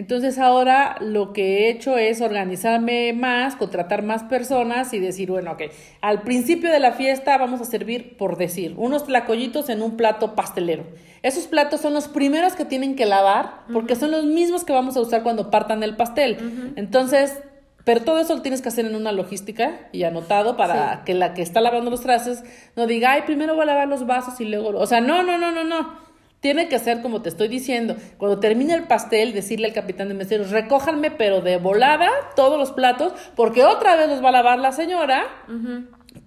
Entonces 0.00 0.38
ahora 0.38 0.96
lo 1.00 1.34
que 1.34 1.42
he 1.58 1.68
hecho 1.68 1.98
es 1.98 2.22
organizarme 2.22 3.12
más, 3.12 3.54
contratar 3.54 4.02
más 4.02 4.22
personas 4.22 4.94
y 4.94 4.98
decir, 4.98 5.30
bueno, 5.30 5.52
ok, 5.52 5.64
al 6.00 6.22
principio 6.22 6.72
de 6.72 6.78
la 6.78 6.92
fiesta 6.92 7.36
vamos 7.36 7.60
a 7.60 7.66
servir, 7.66 8.16
por 8.16 8.38
decir, 8.38 8.72
unos 8.78 9.04
tlacoyitos 9.04 9.68
en 9.68 9.82
un 9.82 9.98
plato 9.98 10.34
pastelero. 10.34 10.84
Esos 11.22 11.48
platos 11.48 11.82
son 11.82 11.92
los 11.92 12.08
primeros 12.08 12.54
que 12.54 12.64
tienen 12.64 12.96
que 12.96 13.04
lavar 13.04 13.66
porque 13.70 13.94
son 13.94 14.10
los 14.10 14.24
mismos 14.24 14.64
que 14.64 14.72
vamos 14.72 14.96
a 14.96 15.02
usar 15.02 15.22
cuando 15.22 15.50
partan 15.50 15.82
el 15.82 15.96
pastel. 15.96 16.72
Entonces, 16.76 17.38
pero 17.84 18.00
todo 18.00 18.20
eso 18.20 18.34
lo 18.34 18.40
tienes 18.40 18.62
que 18.62 18.70
hacer 18.70 18.86
en 18.86 18.96
una 18.96 19.12
logística 19.12 19.80
y 19.92 20.04
anotado 20.04 20.56
para 20.56 21.02
que 21.04 21.12
la 21.12 21.34
que 21.34 21.42
está 21.42 21.60
lavando 21.60 21.90
los 21.90 22.00
trastes 22.00 22.42
no 22.74 22.86
diga, 22.86 23.12
ay, 23.12 23.24
primero 23.26 23.52
voy 23.52 23.64
a 23.64 23.66
lavar 23.66 23.88
los 23.88 24.06
vasos 24.06 24.40
y 24.40 24.46
luego... 24.46 24.70
O 24.78 24.86
sea, 24.86 25.02
no, 25.02 25.22
no, 25.22 25.36
no, 25.36 25.52
no, 25.52 25.62
no. 25.62 26.09
Tiene 26.40 26.68
que 26.68 26.78
ser 26.78 27.02
como 27.02 27.20
te 27.20 27.28
estoy 27.28 27.48
diciendo. 27.48 27.96
Cuando 28.16 28.40
termine 28.40 28.74
el 28.74 28.84
pastel, 28.84 29.32
decirle 29.34 29.66
al 29.68 29.74
capitán 29.74 30.08
de 30.08 30.14
meseros, 30.14 30.50
recójanme, 30.50 31.10
pero 31.10 31.42
de 31.42 31.58
volada, 31.58 32.08
todos 32.34 32.58
los 32.58 32.72
platos, 32.72 33.12
porque 33.36 33.64
otra 33.64 33.94
vez 33.96 34.08
los 34.08 34.24
va 34.24 34.30
a 34.30 34.32
lavar 34.32 34.58
la 34.58 34.72
señora, 34.72 35.24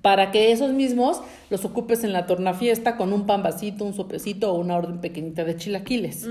para 0.01 0.31
que 0.31 0.51
esos 0.51 0.71
mismos 0.71 1.21
los 1.49 1.65
ocupes 1.65 2.03
en 2.03 2.13
la 2.13 2.25
tornafiesta 2.27 2.95
con 2.95 3.11
un 3.11 3.25
pan 3.25 3.41
vasito, 3.41 3.85
un 3.85 3.93
sopecito 3.93 4.53
o 4.53 4.59
una 4.59 4.75
orden 4.77 5.01
pequeñita 5.01 5.43
de 5.43 5.55
chilaquiles. 5.55 6.27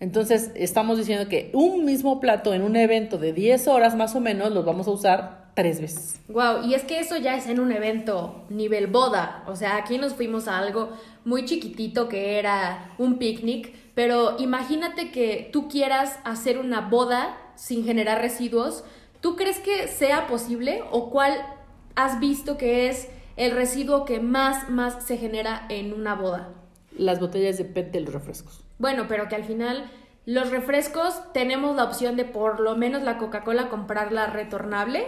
Entonces, 0.00 0.52
estamos 0.54 0.96
diciendo 0.96 1.28
que 1.28 1.50
un 1.54 1.84
mismo 1.84 2.20
plato 2.20 2.54
en 2.54 2.62
un 2.62 2.76
evento 2.76 3.18
de 3.18 3.32
10 3.32 3.66
horas 3.66 3.96
más 3.96 4.14
o 4.14 4.20
menos 4.20 4.52
los 4.52 4.64
vamos 4.64 4.86
a 4.86 4.92
usar 4.92 5.48
tres 5.54 5.80
veces. 5.80 6.20
Wow, 6.28 6.64
y 6.64 6.74
es 6.74 6.84
que 6.84 7.00
eso 7.00 7.16
ya 7.16 7.34
es 7.34 7.48
en 7.48 7.58
un 7.58 7.72
evento 7.72 8.44
nivel 8.48 8.86
boda. 8.86 9.42
O 9.48 9.56
sea, 9.56 9.76
aquí 9.76 9.98
nos 9.98 10.14
fuimos 10.14 10.46
a 10.46 10.56
algo 10.58 10.90
muy 11.24 11.46
chiquitito 11.46 12.08
que 12.08 12.38
era 12.38 12.94
un 12.96 13.18
picnic, 13.18 13.74
pero 13.96 14.36
imagínate 14.38 15.10
que 15.10 15.50
tú 15.52 15.68
quieras 15.68 16.20
hacer 16.22 16.58
una 16.58 16.82
boda 16.82 17.36
sin 17.56 17.84
generar 17.84 18.20
residuos. 18.20 18.84
¿Tú 19.20 19.34
crees 19.34 19.58
que 19.58 19.88
sea 19.88 20.28
posible 20.28 20.84
o 20.92 21.10
cuál 21.10 21.32
has 21.96 22.20
visto 22.20 22.56
que 22.56 22.88
es 22.88 23.08
el 23.36 23.50
residuo 23.50 24.04
que 24.04 24.20
más, 24.20 24.70
más 24.70 25.04
se 25.04 25.16
genera 25.16 25.66
en 25.70 25.92
una 25.92 26.14
boda? 26.14 26.50
Las 26.96 27.18
botellas 27.18 27.58
de 27.58 27.64
PET 27.64 27.90
de 27.90 28.02
los 28.02 28.14
refrescos. 28.14 28.67
Bueno, 28.78 29.06
pero 29.08 29.28
que 29.28 29.36
al 29.36 29.44
final 29.44 29.90
los 30.24 30.50
refrescos 30.50 31.20
tenemos 31.32 31.74
la 31.76 31.84
opción 31.84 32.16
de 32.16 32.24
por 32.24 32.60
lo 32.60 32.76
menos 32.76 33.02
la 33.02 33.18
Coca-Cola 33.18 33.68
comprarla 33.68 34.26
retornable 34.26 35.06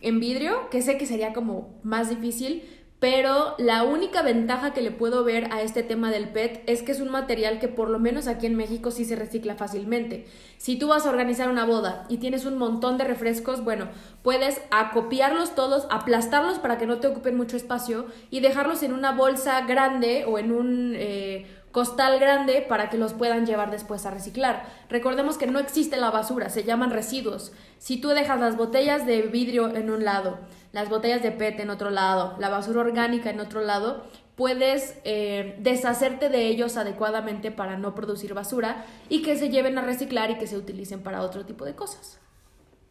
en 0.00 0.18
vidrio, 0.18 0.68
que 0.70 0.82
sé 0.82 0.98
que 0.98 1.06
sería 1.06 1.32
como 1.32 1.78
más 1.82 2.08
difícil, 2.08 2.68
pero 3.02 3.56
la 3.58 3.82
única 3.82 4.22
ventaja 4.22 4.72
que 4.72 4.80
le 4.80 4.92
puedo 4.92 5.24
ver 5.24 5.52
a 5.52 5.60
este 5.60 5.82
tema 5.82 6.12
del 6.12 6.28
PET 6.28 6.62
es 6.68 6.84
que 6.84 6.92
es 6.92 7.00
un 7.00 7.10
material 7.10 7.58
que 7.58 7.66
por 7.66 7.90
lo 7.90 7.98
menos 7.98 8.28
aquí 8.28 8.46
en 8.46 8.54
México 8.54 8.92
sí 8.92 9.04
se 9.04 9.16
recicla 9.16 9.56
fácilmente. 9.56 10.26
Si 10.56 10.76
tú 10.78 10.86
vas 10.86 11.04
a 11.04 11.10
organizar 11.10 11.50
una 11.50 11.64
boda 11.64 12.06
y 12.08 12.18
tienes 12.18 12.44
un 12.44 12.56
montón 12.58 12.98
de 12.98 13.04
refrescos, 13.04 13.64
bueno, 13.64 13.88
puedes 14.22 14.60
acopiarlos 14.70 15.56
todos, 15.56 15.88
aplastarlos 15.90 16.60
para 16.60 16.78
que 16.78 16.86
no 16.86 17.00
te 17.00 17.08
ocupen 17.08 17.36
mucho 17.36 17.56
espacio 17.56 18.06
y 18.30 18.38
dejarlos 18.38 18.84
en 18.84 18.92
una 18.92 19.10
bolsa 19.10 19.60
grande 19.62 20.24
o 20.24 20.38
en 20.38 20.52
un... 20.52 20.94
Eh, 20.96 21.46
costal 21.72 22.20
grande 22.20 22.64
para 22.68 22.90
que 22.90 22.98
los 22.98 23.14
puedan 23.14 23.46
llevar 23.46 23.70
después 23.70 24.06
a 24.06 24.10
reciclar. 24.10 24.66
Recordemos 24.88 25.38
que 25.38 25.46
no 25.46 25.58
existe 25.58 25.96
la 25.96 26.10
basura, 26.10 26.50
se 26.50 26.64
llaman 26.64 26.90
residuos. 26.90 27.52
Si 27.78 28.00
tú 28.00 28.08
dejas 28.10 28.38
las 28.38 28.56
botellas 28.56 29.06
de 29.06 29.22
vidrio 29.22 29.74
en 29.74 29.90
un 29.90 30.04
lado, 30.04 30.38
las 30.72 30.88
botellas 30.88 31.22
de 31.22 31.32
PET 31.32 31.60
en 31.60 31.70
otro 31.70 31.90
lado, 31.90 32.36
la 32.38 32.50
basura 32.50 32.80
orgánica 32.80 33.30
en 33.30 33.40
otro 33.40 33.62
lado, 33.62 34.04
puedes 34.36 34.96
eh, 35.04 35.56
deshacerte 35.60 36.28
de 36.28 36.46
ellos 36.46 36.76
adecuadamente 36.76 37.50
para 37.50 37.76
no 37.76 37.94
producir 37.94 38.34
basura 38.34 38.84
y 39.08 39.22
que 39.22 39.36
se 39.36 39.48
lleven 39.50 39.78
a 39.78 39.82
reciclar 39.82 40.30
y 40.30 40.36
que 40.36 40.46
se 40.46 40.56
utilicen 40.56 41.02
para 41.02 41.22
otro 41.22 41.44
tipo 41.44 41.64
de 41.64 41.74
cosas. 41.74 42.18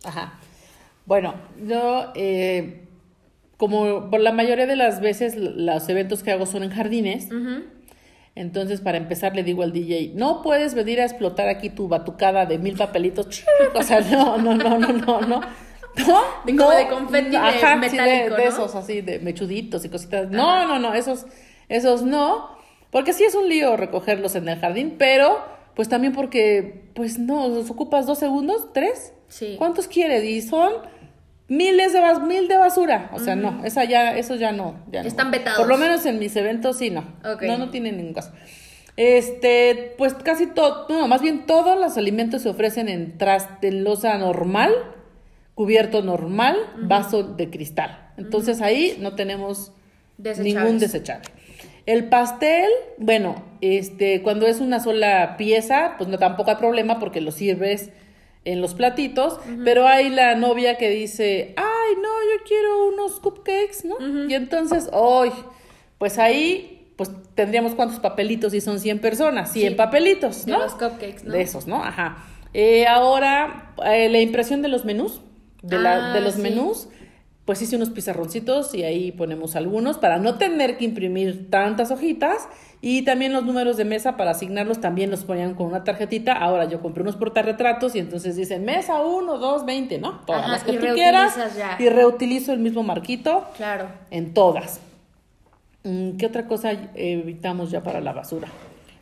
Ajá. 0.04 0.40
Bueno, 1.06 1.36
yo, 1.64 2.12
eh, 2.16 2.88
como 3.58 4.10
por 4.10 4.20
la 4.20 4.32
mayoría 4.32 4.68
de 4.68 4.76
las 4.76 5.02
veces 5.02 5.36
los 5.36 5.90
eventos 5.90 6.24
que 6.24 6.32
hago 6.32 6.46
son 6.46 6.64
en 6.64 6.72
jardines, 6.72 7.30
entonces, 8.36 8.80
para 8.80 8.98
empezar, 8.98 9.36
le 9.36 9.44
digo 9.44 9.64
al 9.64 9.74
DJ, 9.74 10.14
no 10.16 10.42
puedes 10.42 10.74
venir 10.74 11.02
a 11.02 11.04
explotar 11.04 11.50
aquí 11.50 11.70
tu 11.70 11.88
batucada 11.88 12.46
de 12.46 12.58
mil 12.58 12.76
papelitos. 12.78 13.44
O 13.74 13.84
sea, 13.84 14.02
no, 14.02 14.38
no, 14.38 14.56
no, 14.56 14.78
no, 14.78 14.94
no, 14.94 15.22
no. 15.22 15.42
¿No? 16.08 16.22
De, 16.46 16.56
como 16.56 16.72
de 16.72 16.88
confeti 16.88 17.32
de 17.32 17.76
metálico, 17.76 18.36
de, 18.36 18.46
esos 18.46 18.76
así, 18.76 19.02
de 19.02 19.20
mechuditos 19.20 19.84
y 19.84 19.90
cositas. 19.90 20.30
No, 20.30 20.66
no, 20.66 20.80
no, 20.80 20.94
esos, 20.94 21.26
esos 21.68 22.04
no. 22.04 22.56
Porque 22.92 23.12
sí 23.12 23.26
es 23.26 23.36
un 23.36 23.50
lío 23.50 23.76
recogerlos 23.76 24.36
en 24.36 24.48
el 24.48 24.60
jardín, 24.60 24.96
pero 24.98 25.44
pues 25.76 25.90
también 25.90 26.14
porque, 26.14 26.86
pues 26.94 27.20
no, 27.20 27.50
los 27.50 27.70
ocupas 27.70 28.06
dos 28.06 28.20
segundos, 28.20 28.72
tres. 28.74 29.14
Sí. 29.28 29.56
¿Cuántos 29.58 29.88
quieres? 29.88 30.24
Y 30.24 30.42
son 30.42 30.72
miles 31.51 31.91
de 31.91 32.00
bas 32.00 32.22
mil 32.22 32.48
de 32.48 32.55
basura. 32.55 33.10
O 33.13 33.20
sea, 33.20 33.36
no, 33.36 33.65
esa 33.65 33.84
ya, 33.84 34.15
eso 34.15 34.36
ya 34.36 34.53
no. 34.53 34.79
Ya 34.89 35.01
Están 35.01 35.31
vetados. 35.31 35.60
Por 35.60 35.67
lo 35.67 35.77
menos 35.77 36.05
en 36.05 36.17
mis 36.17 36.34
eventos 36.38 36.77
sí, 36.77 36.89
no. 36.89 37.03
No, 37.41 37.58
no 37.58 37.70
tienen 37.70 37.98
ningún 37.98 38.13
caso. 38.13 38.31
Este, 38.96 39.93
pues 39.98 40.13
casi 40.13 40.48
todo, 40.48 40.86
no, 40.89 41.08
más 41.10 41.22
bien 41.22 41.46
todos 41.46 41.77
los 41.77 41.98
alimentos 41.98 42.43
se 42.43 42.50
ofrecen 42.50 42.88
en 42.88 43.17
traste, 43.17 43.67
en 43.67 43.84
losa 43.84 44.17
normal, 44.17 44.72
cubierto 45.53 46.01
normal, 46.01 46.55
vaso 46.77 47.24
de 47.24 47.50
cristal. 47.50 48.12
Entonces 48.17 48.62
ahí 48.62 48.98
no 49.00 49.15
tenemos 49.15 49.74
ningún 50.17 50.79
desechable. 50.79 51.27
El 51.86 52.05
pastel, 52.05 52.70
bueno, 52.98 53.43
este, 53.60 54.22
cuando 54.22 54.48
es 54.48 54.62
una 54.62 54.79
sola 54.79 55.36
pieza, 55.36 55.96
pues 55.98 56.10
no 56.10 56.17
tampoco 56.17 56.51
hay 56.51 56.58
problema 56.58 57.00
porque 57.00 57.20
lo 57.20 57.31
sirves 57.31 57.89
en 58.43 58.62
los 58.62 58.74
platitos, 58.74 59.39
pero 59.63 59.88
hay 59.88 60.10
la 60.10 60.36
novia 60.36 60.77
que 60.77 60.89
dice, 60.89 61.53
ay, 61.57 61.95
no, 62.01 62.10
yo 62.10 62.43
quiero 62.48 62.88
unos 62.88 63.19
cupcakes, 63.19 63.83
¿no? 63.86 64.27
Y 64.27 64.33
entonces, 64.33 64.89
hoy, 64.91 65.31
pues 66.00 66.17
ahí, 66.17 66.91
pues 66.95 67.12
tendríamos 67.36 67.75
cuántos 67.75 68.00
papelitos 68.00 68.53
y 68.53 68.62
son 68.62 68.79
100 68.79 69.00
personas, 69.00 69.51
100 69.51 69.75
papelitos, 69.75 70.48
¿no? 70.48 70.57
De 70.57 70.63
los 70.65 70.74
cupcakes, 70.74 71.24
¿no? 71.24 71.33
De 71.33 71.41
esos, 71.41 71.67
¿no? 71.67 71.83
Ajá. 71.83 72.25
Eh, 72.53 72.88
ahora, 72.88 73.74
eh, 73.86 74.10
la 74.10 74.19
impresión 74.19 74.62
de 74.62 74.69
los 74.69 74.86
menús, 74.86 75.21
de, 75.62 75.77
la, 75.77 76.12
de 76.12 76.19
ah, 76.19 76.21
los 76.21 76.38
menús, 76.38 76.89
pues 77.51 77.62
hice 77.62 77.75
unos 77.75 77.89
pizarroncitos 77.89 78.74
y 78.74 78.84
ahí 78.84 79.12
ponemos 79.12 79.58
algunos 79.58 79.98
para 79.98 80.20
no 80.20 80.36
tener 80.36 80.77
que 80.77 80.86
imprimir 80.86 81.50
tantas 81.50 81.91
hojitas 81.91 82.48
y 82.79 83.01
también 83.01 83.34
los 83.34 83.43
números 83.43 83.75
de 83.75 83.84
mesa 83.84 84.15
para 84.15 84.31
asignarlos 84.31 84.79
también 84.79 85.12
los 85.12 85.25
ponían 85.25 85.53
con 85.53 85.67
una 85.67 85.84
tarjetita. 85.84 86.31
Ahora 86.31 86.63
yo 86.70 86.79
compré 86.81 87.03
unos 87.03 87.17
portarretratos 87.17 87.93
y 87.96 88.00
entonces 88.00 88.38
dicen 88.38 88.63
mesa 88.63 89.01
1, 89.01 89.38
2, 89.38 89.65
20, 89.65 90.00
¿no? 90.00 90.22
Todas 90.25 90.43
Ajá, 90.43 90.51
las 90.53 90.63
que 90.63 90.77
tú 90.77 90.86
quieras. 90.93 91.36
ya. 91.58 91.75
Y 91.77 91.89
reutilizo 91.89 92.53
el 92.53 92.60
mismo 92.60 92.84
marquito 92.84 93.46
Claro. 93.58 93.89
en 94.12 94.34
todas. 94.34 94.79
Mm, 95.84 96.12
¿Qué 96.15 96.27
otra 96.27 96.48
cosa 96.48 96.72
evitamos 96.96 97.70
ya 97.70 97.84
para 97.84 98.00
la 98.00 98.13
basura? 98.13 98.48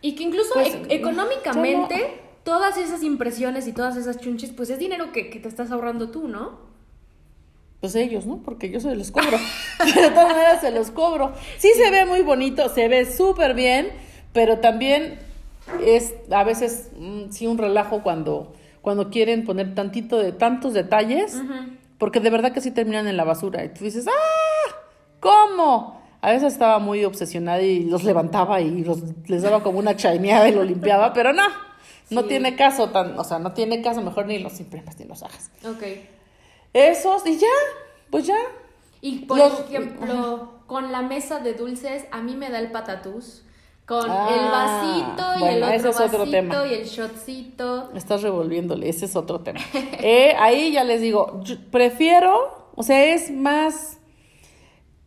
Y 0.02 0.16
que 0.16 0.24
incluso 0.24 0.54
Pues, 0.56 0.74
e- 0.74 0.96
económicamente, 0.96 1.96
yo 2.00 2.30
todas 2.44 2.78
esas 2.80 3.04
impresiones 3.04 3.68
y 3.68 3.74
todas 3.74 3.96
esas 3.96 4.18
chunches, 4.18 4.52
pues 4.58 4.72
es 4.72 4.80
dinero 4.80 5.12
que, 5.12 5.30
que 5.30 5.38
te 5.40 5.48
estás 5.48 5.70
ahorrando 5.70 6.10
tú, 6.10 6.28
¿no? 6.28 6.68
Pues 7.82 7.96
ellos, 7.96 8.26
¿no? 8.26 8.38
Porque 8.44 8.70
yo 8.70 8.80
se 8.80 8.94
los 8.96 9.12
cobro. 9.12 9.38
de 9.96 10.10
todas 10.10 10.28
maneras 10.30 10.62
se 10.62 10.72
los 10.72 10.92
cobro. 10.92 11.32
Sí 11.58 11.70
se 11.76 11.90
ve 11.92 12.06
muy 12.06 12.22
bonito, 12.22 12.68
se 12.70 12.88
ve 12.90 13.06
súper 13.06 13.54
bien, 13.54 13.90
pero 14.34 14.60
también 14.60 15.18
es 15.86 16.14
a 16.32 16.44
veces 16.44 16.90
mm, 16.98 17.30
sí 17.32 17.48
un 17.48 17.58
relajo 17.58 18.02
cuando, 18.04 18.54
cuando 18.82 19.10
quieren 19.10 19.46
poner 19.46 19.76
tantito 19.76 20.18
de 20.18 20.32
tantos 20.34 20.74
detalles, 20.74 21.42
porque 21.98 22.20
de 22.20 22.30
verdad 22.30 22.52
que 22.52 22.60
sí 22.62 22.72
terminan 22.72 23.08
en 23.08 23.16
la 23.18 23.24
basura. 23.24 23.64
Y 23.64 23.70
tú 23.70 23.86
dices, 23.86 24.08
¡ah! 24.08 24.76
¿Cómo? 25.20 26.02
A 26.22 26.32
veces 26.32 26.52
estaba 26.54 26.80
muy 26.80 27.06
obsesionada 27.06 27.62
y 27.62 27.86
los 27.86 28.04
levantaba 28.04 28.60
y 28.62 28.84
los, 28.84 29.00
les 29.28 29.42
daba 29.42 29.64
como 29.64 29.80
una 29.80 29.96
chaineada 29.96 30.50
y 30.50 30.54
lo 30.54 30.64
limpiaba, 30.64 31.14
pero 31.14 31.32
no, 31.32 31.48
no 32.10 32.22
Sí. 32.24 32.28
tiene 32.28 32.56
caso, 32.58 32.90
tan, 32.90 33.18
o 33.18 33.24
sea, 33.24 33.40
no 33.40 33.54
tiene 33.54 33.82
caso, 33.82 34.02
mejor 34.02 34.26
ni 34.26 34.40
los 34.40 34.60
imprimas 34.60 35.00
ni 35.00 35.06
los 35.06 35.24
hagas. 35.24 35.50
Ok. 35.64 35.84
Esos, 36.74 37.26
y 37.26 37.38
ya, 37.38 37.48
pues 38.10 38.26
ya. 38.28 38.38
Y 39.02 39.20
por 39.26 39.38
Los- 39.38 39.60
ejemplo, 39.62 40.54
con 40.68 40.92
la 40.92 41.02
mesa 41.02 41.40
de 41.40 41.54
dulces, 41.54 42.06
a 42.12 42.22
mí 42.22 42.36
me 42.36 42.50
da 42.50 42.60
el 42.60 42.72
patatús. 42.72 43.44
Con 43.86 44.06
Ah, 44.08 44.28
el 44.30 44.52
vasito 44.52 45.40
y 45.46 45.48
el 45.56 45.64
otro 45.64 45.92
vasito 45.94 46.30
tema. 46.30 46.68
y 46.68 46.74
el 46.76 46.86
shotcito. 46.86 47.90
Estás 47.96 48.22
revolviéndole, 48.22 48.88
ese 48.88 49.06
es 49.06 49.16
otro 49.16 49.40
tema. 49.40 49.60
Eh, 50.00 50.36
ahí 50.38 50.72
ya 50.72 50.84
les 50.84 51.02
digo, 51.02 51.40
yo 51.44 51.56
prefiero, 51.72 52.70
o 52.76 52.84
sea, 52.84 53.04
es 53.06 53.32
más, 53.32 53.98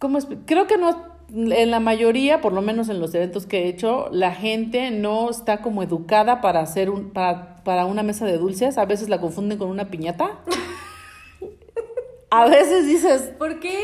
¿cómo 0.00 0.19
es? 0.19 0.26
Creo 0.47 0.66
que 0.66 0.78
no, 0.78 1.00
en 1.33 1.71
la 1.71 1.78
mayoría, 1.78 2.40
por 2.40 2.52
lo 2.52 2.61
menos 2.61 2.88
en 2.88 2.99
los 2.99 3.14
eventos 3.14 3.47
que 3.47 3.62
he 3.64 3.69
hecho, 3.69 4.09
la 4.11 4.35
gente 4.35 4.90
no 4.90 5.31
está 5.31 5.62
como 5.62 5.85
educada 5.85 6.40
para 6.40 6.59
hacer 6.59 6.90
un, 6.90 7.11
para, 7.11 7.62
para 7.62 7.87
una 7.87 8.02
mesa 8.02 8.26
de 8.26 8.37
dulces. 8.37 8.78
A 8.78 8.85
veces 8.85 9.09
la 9.09 9.21
confunden 9.21 9.59
con 9.59 9.69
una 9.69 9.90
piñata. 9.92 10.40
A 12.34 12.48
veces 12.48 12.86
dices, 12.86 13.30
¿Por 13.38 13.60
qué? 13.60 13.76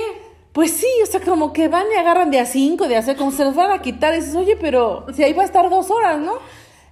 pues 0.53 0.71
sí, 0.73 0.87
o 1.03 1.07
sea, 1.07 1.21
como 1.21 1.53
que 1.53 1.69
van 1.69 1.85
y 1.95 1.99
agarran 1.99 2.31
de 2.31 2.41
a 2.41 2.47
cinco, 2.47 2.89
de 2.89 2.97
a 2.97 3.03
seis, 3.03 3.17
como 3.19 3.31
se 3.31 3.45
los 3.45 3.55
van 3.55 3.71
a 3.71 3.83
quitar. 3.83 4.15
Y 4.15 4.17
dices, 4.21 4.35
oye, 4.35 4.57
pero 4.57 5.05
si 5.15 5.23
ahí 5.23 5.35
va 5.35 5.43
a 5.43 5.45
estar 5.45 5.69
dos 5.69 5.91
horas, 5.91 6.19
¿no? 6.19 6.33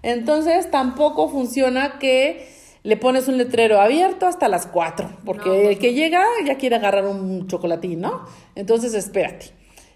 Entonces 0.03 0.71
tampoco 0.71 1.29
funciona 1.31 1.99
que 1.99 2.47
le 2.83 2.97
pones 2.99 3.27
un 3.27 3.39
letrero 3.39 3.81
abierto 3.81 4.27
hasta 4.27 4.49
las 4.49 4.67
cuatro, 4.67 5.09
porque 5.25 5.49
No, 5.49 5.55
el 5.55 5.79
que 5.79 5.95
llega 5.95 6.25
ya 6.45 6.57
quiere 6.59 6.77
agarrar 6.77 7.07
un 7.07 7.49
chocolatín, 7.49 8.03
¿no? 8.03 8.27
Entonces 8.55 8.93
espérate. 8.93 9.47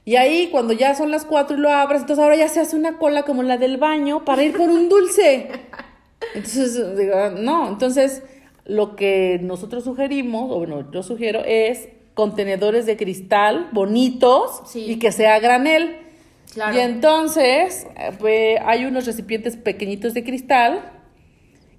Y 0.07 0.17
ahí 0.17 0.49
cuando 0.51 0.73
ya 0.73 0.95
son 0.95 1.11
las 1.11 1.27
cuatro 1.27 1.59
y 1.59 1.61
lo 1.61 1.69
abres, 1.71 2.01
entonces 2.01 2.23
ahora 2.23 2.37
ya 2.37 2.49
se 2.49 2.61
hace 2.61 2.75
una 2.75 2.97
cola 2.97 3.25
como 3.25 3.43
la 3.43 3.59
del 3.59 3.77
baño 3.77 4.25
para 4.25 4.43
ir 4.43 4.57
por 4.57 4.71
un 4.71 4.89
dulce. 4.89 5.51
Entonces, 6.35 6.97
digo, 6.97 7.15
no, 7.39 7.69
entonces 7.69 8.23
lo 8.71 8.95
que 8.95 9.41
nosotros 9.43 9.83
sugerimos, 9.85 10.51
o 10.51 10.59
bueno, 10.59 10.91
yo 10.93 11.03
sugiero, 11.03 11.43
es 11.45 11.89
contenedores 12.15 12.87
de 12.87 12.97
cristal 12.97 13.69
bonitos 13.73 14.63
Sí. 14.67 14.85
y 14.93 14.99
que 14.99 15.11
sea 15.13 15.39
granel. 15.41 15.97
Claro. 16.53 16.77
Y 16.77 16.81
entonces 16.81 17.87
eh, 17.97 18.11
pues, 18.19 18.61
hay 18.65 18.85
unos 18.85 19.07
recipientes 19.07 19.57
pequeñitos 19.57 20.15
de 20.15 20.23
cristal, 20.25 20.93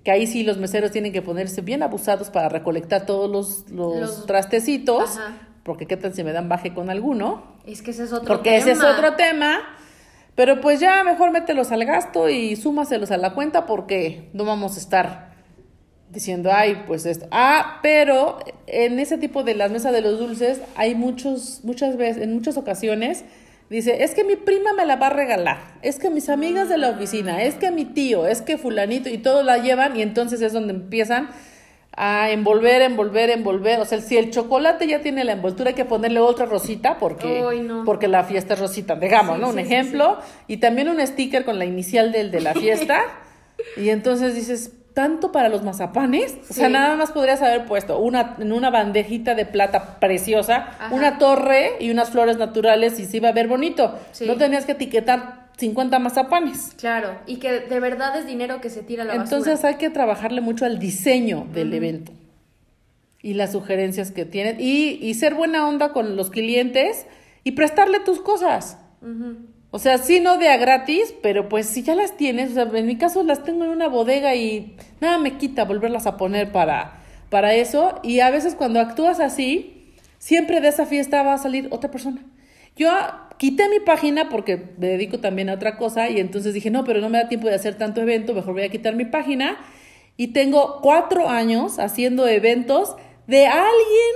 que 0.04 0.12
ahí 0.12 0.26
sí 0.28 0.44
los 0.44 0.58
meseros 0.58 0.92
tienen 0.92 1.14
que 1.14 1.22
ponerse 1.22 1.62
bien 1.62 1.84
abusados 1.84 2.30
para 2.30 2.50
recolectar 2.50 3.06
todos 3.06 3.30
los, 3.30 3.70
los, 3.72 3.98
Los- 4.00 4.26
trastecitos, 4.26 5.18
Ajá. 5.18 5.34
porque 5.64 5.86
qué 5.86 5.96
tal 5.96 6.14
si 6.14 6.24
me 6.24 6.32
dan 6.34 6.50
baje 6.50 6.74
con 6.74 6.90
alguno. 6.90 7.44
Es 7.66 7.82
que 7.82 7.92
ese 7.92 8.04
es 8.06 8.12
otro 8.14 8.28
Porque 8.36 8.58
ese 8.58 8.72
es 8.72 8.80
tema. 8.80 8.92
otro 8.98 9.14
tema. 9.16 9.60
Pero 10.36 10.60
pues 10.62 10.80
ya 10.80 11.04
mejor 11.04 11.32
mételos 11.32 11.72
al 11.72 11.86
gasto 11.86 12.30
y 12.30 12.56
súmaselos 12.56 13.12
a 13.12 13.18
la 13.18 13.34
cuenta 13.34 13.66
porque 13.66 14.30
no 14.34 14.44
vamos 14.46 14.76
a 14.78 14.80
estar 14.80 15.31
diciendo, 16.12 16.52
ay, 16.54 16.84
pues 16.88 17.06
esto. 17.06 17.28
Ah, 17.32 17.80
pero 17.82 18.40
en 18.68 19.00
ese 19.00 19.18
tipo 19.18 19.44
de 19.44 19.56
las 19.56 19.72
mesas 19.72 19.94
de 19.94 20.02
los 20.02 20.20
dulces 20.20 20.62
hay 20.76 20.96
muchos, 20.96 21.62
muchas 21.64 21.98
veces, 21.98 22.24
en 22.24 22.34
muchas 22.34 22.58
ocasiones, 22.58 23.24
dice, 23.70 24.04
es 24.04 24.14
que 24.14 24.24
mi 24.24 24.36
prima 24.36 24.74
me 24.74 24.86
la 24.86 24.98
va 24.98 25.08
a 25.08 25.12
regalar, 25.12 25.58
es 25.82 25.98
que 25.98 26.10
mis 26.10 26.30
amigas 26.30 26.70
de 26.70 26.78
la 26.78 26.90
oficina, 26.90 27.42
es 27.42 27.56
que 27.56 27.72
mi 27.72 27.86
tío, 27.86 28.28
es 28.28 28.42
que 28.42 28.58
fulanito, 28.58 29.10
y 29.10 29.18
todos 29.18 29.46
la 29.46 29.58
llevan 29.58 29.96
y 29.96 30.02
entonces 30.02 30.42
es 30.42 30.54
donde 30.54 30.74
empiezan 30.74 31.30
a 31.94 32.32
envolver, 32.32 32.82
envolver, 32.82 33.30
envolver. 33.30 33.80
O 33.80 33.86
sea, 33.86 34.00
si 34.00 34.18
el 34.18 34.32
chocolate 34.32 34.88
ya 34.88 35.02
tiene 35.02 35.24
la 35.24 35.34
envoltura, 35.34 35.70
hay 35.70 35.76
que 35.76 35.86
ponerle 35.86 36.20
otra 36.20 36.46
rosita 36.46 36.98
porque, 36.98 37.42
no. 37.64 37.84
porque 37.84 38.08
la 38.08 38.24
fiesta 38.24 38.54
es 38.54 38.60
rosita, 38.60 38.96
digamos, 38.96 39.36
Sí, 39.36 39.42
¿no? 39.42 39.50
Un 39.50 39.56
sí, 39.56 39.62
ejemplo. 39.62 40.18
Y 40.48 40.58
también 40.58 40.90
un 40.90 41.06
sticker 41.06 41.44
con 41.44 41.60
la 41.60 41.66
inicial 41.66 42.12
del 42.12 42.32
de 42.32 42.42
la 42.42 42.54
fiesta. 42.54 43.02
y 43.78 43.90
entonces 43.90 44.36
dices, 44.36 44.72
tanto 44.94 45.32
para 45.32 45.50
los 45.50 45.64
mazapanes. 45.64 46.38
O 46.50 46.54
sea, 46.54 46.70
nada 46.70 46.96
más 46.96 47.12
podrías 47.12 47.42
haber 47.42 47.66
puesto 47.66 48.00
una, 48.00 48.36
en 48.40 48.52
una 48.52 48.70
bandejita 48.70 49.36
de 49.36 49.46
plata 49.46 50.00
preciosa, 50.00 50.68
Ajá. 50.80 50.94
una 50.94 51.18
torre 51.18 51.72
y 51.80 51.92
unas 51.92 52.10
flores 52.10 52.38
naturales 52.38 53.00
y 53.00 53.06
se 53.06 53.18
iba 53.18 53.30
a 53.30 53.32
ver 53.32 53.48
bonito. 53.48 53.98
Sí. 54.12 54.26
No 54.28 54.36
tenías 54.38 54.66
que 54.66 54.74
etiquetar 54.74 55.50
50 55.58 56.00
mazapanes. 56.00 56.74
Claro, 56.78 57.20
y 57.28 57.38
que 57.38 57.60
de 57.62 57.80
verdad 57.80 58.16
es 58.18 58.26
dinero 58.26 58.62
que 58.62 58.70
se 58.70 58.82
tira 58.84 59.04
a 59.04 59.06
la 59.06 59.16
Entonces 59.16 59.54
basura. 59.54 59.70
hay 59.70 59.76
que 59.76 59.90
trabajarle 59.90 60.42
mucho 60.42 60.66
al 60.66 60.80
diseño 60.80 61.48
del 61.54 61.74
evento 61.74 62.12
y 63.22 63.36
las 63.36 63.52
sugerencias 63.52 64.10
que 64.12 64.26
tienen 64.26 64.58
y, 64.60 64.98
y 65.02 65.14
ser 65.14 65.36
buena 65.36 65.68
onda 65.68 65.94
con 65.94 66.16
los 66.16 66.32
clientes 66.32 67.06
y 67.44 67.52
prestarle 67.52 68.00
tus 68.00 68.22
cosas. 68.22 68.78
O 69.74 69.80
sea, 69.80 69.98
sí, 69.98 70.20
no 70.20 70.38
de 70.38 70.50
a 70.50 70.58
gratis, 70.58 71.14
pero 71.24 71.48
pues 71.48 71.66
si 71.66 71.82
ya 71.82 71.96
las 71.96 72.18
tienes, 72.18 72.52
o 72.52 72.54
sea, 72.56 72.64
en 72.64 72.86
mi 72.86 72.98
caso 72.98 73.24
las 73.24 73.44
tengo 73.44 73.64
en 73.64 73.70
una 73.70 73.88
bodega 73.88 74.36
y 74.36 74.76
nada 75.00 75.18
me 75.18 75.38
quita 75.38 75.64
volverlas 75.64 76.06
a 76.08 76.18
poner 76.18 76.52
para, 76.52 77.02
para 77.30 77.54
eso. 77.54 78.00
Y 78.04 78.20
a 78.20 78.30
veces 78.30 78.56
cuando 78.56 78.82
actúas 78.82 79.22
así, 79.22 79.96
siempre 80.18 80.60
de 80.60 80.68
esa 80.68 80.86
fiesta 80.86 81.24
va 81.24 81.36
a 81.36 81.38
salir 81.38 81.70
otra 81.72 81.90
persona. 81.90 82.22
Yo 82.76 82.90
quité 83.38 83.70
mi 83.70 83.80
página 83.80 84.28
porque 84.28 84.58
me 84.78 84.88
dedico 84.88 85.20
también 85.20 85.50
a 85.50 85.54
otra 85.54 85.78
cosa 85.78 86.10
y 86.10 86.20
entonces 86.20 86.54
dije, 86.54 86.70
no, 86.70 86.84
pero 86.84 87.00
no 87.00 87.10
me 87.10 87.18
da 87.18 87.30
tiempo 87.30 87.48
de 87.48 87.56
hacer 87.56 87.76
tanto 87.78 88.02
evento, 88.02 88.34
mejor 88.34 88.54
voy 88.54 88.64
a 88.64 88.70
quitar 88.70 88.96
mi 88.96 89.06
página. 89.06 89.58
Y 90.18 90.28
tengo 90.28 90.80
cuatro 90.82 91.30
años 91.30 91.80
haciendo 91.80 92.28
eventos 92.28 92.98
de 93.28 93.48
alguien 93.48 94.16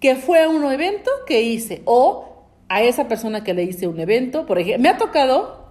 que 0.00 0.16
fue 0.16 0.42
a 0.42 0.48
un 0.48 0.64
evento 0.64 1.10
que 1.26 1.42
hice 1.42 1.82
o 1.84 2.29
a 2.70 2.82
esa 2.82 3.06
persona 3.08 3.44
que 3.44 3.52
le 3.52 3.64
hice 3.64 3.86
un 3.86 4.00
evento. 4.00 4.46
Por 4.46 4.58
ejemplo, 4.58 4.82
me 4.82 4.88
ha 4.88 4.96
tocado 4.96 5.66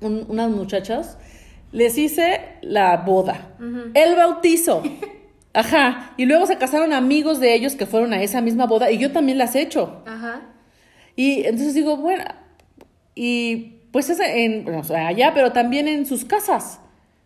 un- 0.00 0.24
unas 0.28 0.50
muchachas, 0.50 1.18
les 1.70 1.96
hice 1.98 2.40
la 2.62 2.96
boda, 2.96 3.54
el 3.94 4.16
bautizo. 4.16 4.82
Ajá, 5.52 6.12
y 6.16 6.26
luego 6.26 6.46
se 6.46 6.56
casaron 6.58 6.92
amigos 6.92 7.40
de 7.40 7.54
ellos 7.54 7.74
que 7.74 7.84
fueron 7.84 8.12
a 8.12 8.22
esa 8.22 8.40
misma 8.40 8.66
boda 8.66 8.90
y 8.90 8.98
yo 8.98 9.12
también 9.12 9.36
las 9.38 9.54
he 9.54 9.60
hecho. 9.62 10.02
Ajá. 10.06 10.42
Y 11.16 11.42
entonces 11.44 11.74
digo, 11.74 11.96
bueno, 11.96 12.24
y 13.14 13.74
pues 13.92 14.08
es 14.10 14.20
en, 14.20 14.64
bueno, 14.64 14.82
allá, 14.96 15.32
pero 15.34 15.52
también 15.52 15.88
en 15.88 16.06
sus 16.06 16.24
casas. 16.24 16.80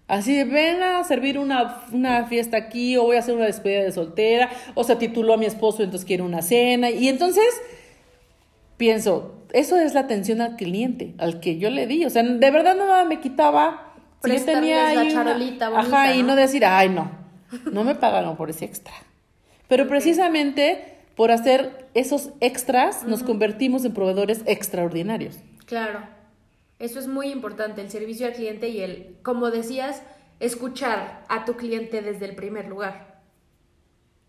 Así 0.09 0.35
de, 0.37 0.45
ven 0.45 0.83
a 0.83 1.05
servir 1.05 1.39
una, 1.39 1.83
una 1.93 2.25
fiesta 2.27 2.57
aquí, 2.57 2.97
o 2.97 3.05
voy 3.05 3.17
a 3.17 3.21
hacer 3.21 3.35
una 3.35 3.47
despedida 3.47 3.83
de 3.83 3.93
soltera, 3.93 4.51
o 4.75 4.85
se 4.85 4.97
tituló 4.97 5.35
a 5.35 5.37
mi 5.37 5.47
esposo, 5.47 5.83
entonces 5.83 6.07
quiere 6.07 6.23
una 6.23 6.43
cena. 6.43 6.91
Y 6.91 7.09
entonces 7.09 7.45
pienso, 8.77 9.45
eso 9.53 9.77
es 9.79 9.95
la 9.95 10.01
atención 10.01 10.41
al 10.41 10.57
cliente, 10.57 11.15
al 11.19 11.41
que 11.41 11.59
yo 11.59 11.71
le 11.71 11.87
di. 11.87 12.05
O 12.05 12.11
sea, 12.11 12.23
de 12.23 12.51
verdad 12.51 12.75
no 12.77 13.05
me 13.07 13.21
quitaba. 13.21 13.95
si 14.23 14.31
yo 14.37 14.45
tenía 14.45 14.83
la 14.95 15.01
ahí 15.01 15.09
una- 15.09 15.13
charolita 15.13 15.69
bonita, 15.71 15.97
Ajá, 15.97 16.15
y 16.15 16.23
¿no? 16.23 16.29
no 16.29 16.37
decir, 16.37 16.65
ay, 16.65 16.89
no, 16.89 17.11
no 17.71 17.85
me 17.85 17.95
pagaron 17.95 18.37
por 18.37 18.51
ese 18.51 18.65
extra. 18.65 18.93
Pero 19.69 19.87
precisamente 19.89 20.97
por 21.15 21.31
hacer 21.31 21.87
esos 21.95 22.31
extras, 22.41 23.05
nos 23.05 23.23
convertimos 23.23 23.85
en 23.85 23.95
proveedores 23.95 24.43
extraordinarios. 24.47 25.39
Claro. 25.67 26.01
Eso 26.81 26.99
es 26.99 27.07
muy 27.07 27.29
importante, 27.29 27.81
el 27.81 27.91
servicio 27.91 28.27
al 28.27 28.33
cliente 28.33 28.69
y 28.69 28.81
el, 28.81 29.17
como 29.23 29.51
decías, 29.53 30.03
escuchar 30.41 31.25
a 31.29 31.45
tu 31.45 31.55
cliente 31.57 32.03
desde 32.03 32.25
el 32.25 32.35
primer 32.35 32.67
lugar. 32.67 33.21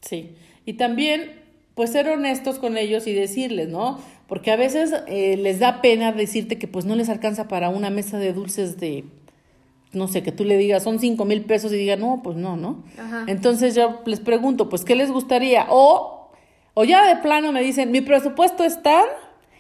Sí. 0.02 0.36
Y 0.66 0.74
también, 0.74 1.42
pues 1.74 1.92
ser 1.92 2.08
honestos 2.10 2.60
con 2.60 2.78
ellos 2.78 3.08
y 3.08 3.14
decirles, 3.14 3.70
¿no? 3.70 4.00
Porque 4.28 4.52
a 4.52 4.56
veces 4.56 4.94
eh, 5.08 5.38
les 5.38 5.60
da 5.60 5.82
pena 5.82 6.12
decirte 6.12 6.58
que 6.58 6.68
pues 6.68 6.86
no 6.86 6.96
les 6.96 7.10
alcanza 7.10 7.48
para 7.48 7.70
una 7.70 7.90
mesa 7.90 8.18
de 8.18 8.34
dulces 8.34 8.78
de, 8.78 9.06
no 9.92 10.08
sé, 10.08 10.24
que 10.24 10.32
tú 10.32 10.44
le 10.44 10.58
digas 10.58 10.84
son 10.84 11.00
cinco 11.00 11.26
mil 11.26 11.46
pesos 11.46 11.72
y 11.72 11.78
digan, 11.78 12.00
no, 12.00 12.22
pues 12.24 12.36
no, 12.36 12.58
¿no? 12.58 12.84
Ajá. 12.98 13.26
Entonces 13.28 13.76
yo 13.76 14.02
les 14.06 14.20
pregunto, 14.20 14.68
pues, 14.70 14.84
¿qué 14.84 14.96
les 14.96 15.12
gustaría? 15.12 15.68
O 15.70 16.32
O 16.74 16.84
ya 16.84 17.08
de 17.08 17.22
plano 17.22 17.52
me 17.52 17.62
dicen, 17.62 17.92
mi 17.92 18.02
presupuesto 18.02 18.64
es 18.64 18.82
tal 18.82 19.06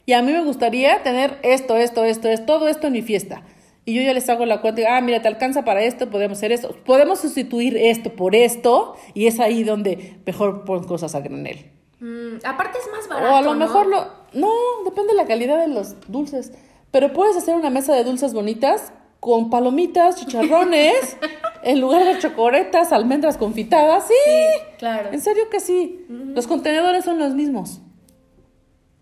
y 0.05 0.13
a 0.13 0.21
mí 0.21 0.31
me 0.31 0.43
gustaría 0.43 1.01
tener 1.03 1.39
esto, 1.43 1.77
esto, 1.77 2.03
esto, 2.03 2.27
es 2.27 2.45
todo 2.45 2.67
esto 2.67 2.87
en 2.87 2.93
mi 2.93 3.01
fiesta. 3.01 3.43
Y 3.85 3.93
yo 3.93 4.01
ya 4.01 4.13
les 4.13 4.27
hago 4.29 4.45
la 4.45 4.61
cuenta, 4.61 4.81
y, 4.81 4.83
ah, 4.85 4.99
mira, 4.99 5.21
te 5.21 5.27
alcanza 5.27 5.63
para 5.63 5.83
esto, 5.83 6.09
podemos 6.09 6.39
hacer 6.39 6.51
esto. 6.51 6.75
Podemos 6.85 7.19
sustituir 7.19 7.77
esto 7.77 8.09
por 8.13 8.35
esto 8.35 8.95
y 9.13 9.27
es 9.27 9.39
ahí 9.39 9.63
donde 9.63 10.17
mejor 10.25 10.65
ponen 10.65 10.85
cosas 10.85 11.13
a 11.13 11.21
granel. 11.21 11.71
Mm, 11.99 12.37
aparte 12.43 12.79
es 12.79 12.91
más 12.91 13.07
barato. 13.07 13.31
O 13.31 13.35
a 13.37 13.41
lo 13.41 13.53
¿no? 13.53 13.59
mejor 13.65 13.85
lo... 13.87 14.24
No, 14.35 14.51
depende 14.85 15.13
de 15.13 15.17
la 15.17 15.25
calidad 15.25 15.59
de 15.59 15.67
los 15.67 15.95
dulces. 16.07 16.51
Pero 16.91 17.11
puedes 17.13 17.35
hacer 17.35 17.55
una 17.55 17.69
mesa 17.69 17.93
de 17.93 18.03
dulces 18.03 18.33
bonitas 18.33 18.93
con 19.19 19.49
palomitas, 19.49 20.17
chicharrones, 20.17 21.17
en 21.63 21.81
lugar 21.81 22.05
de 22.05 22.19
chocoretas, 22.19 22.91
almendras 22.91 23.37
confitadas. 23.37 24.07
Sí, 24.07 24.13
Claro. 24.77 25.09
en 25.11 25.19
serio 25.21 25.49
que 25.49 25.59
sí. 25.59 26.05
Los 26.09 26.45
contenedores 26.47 27.03
son 27.05 27.17
los 27.17 27.33
mismos. 27.33 27.81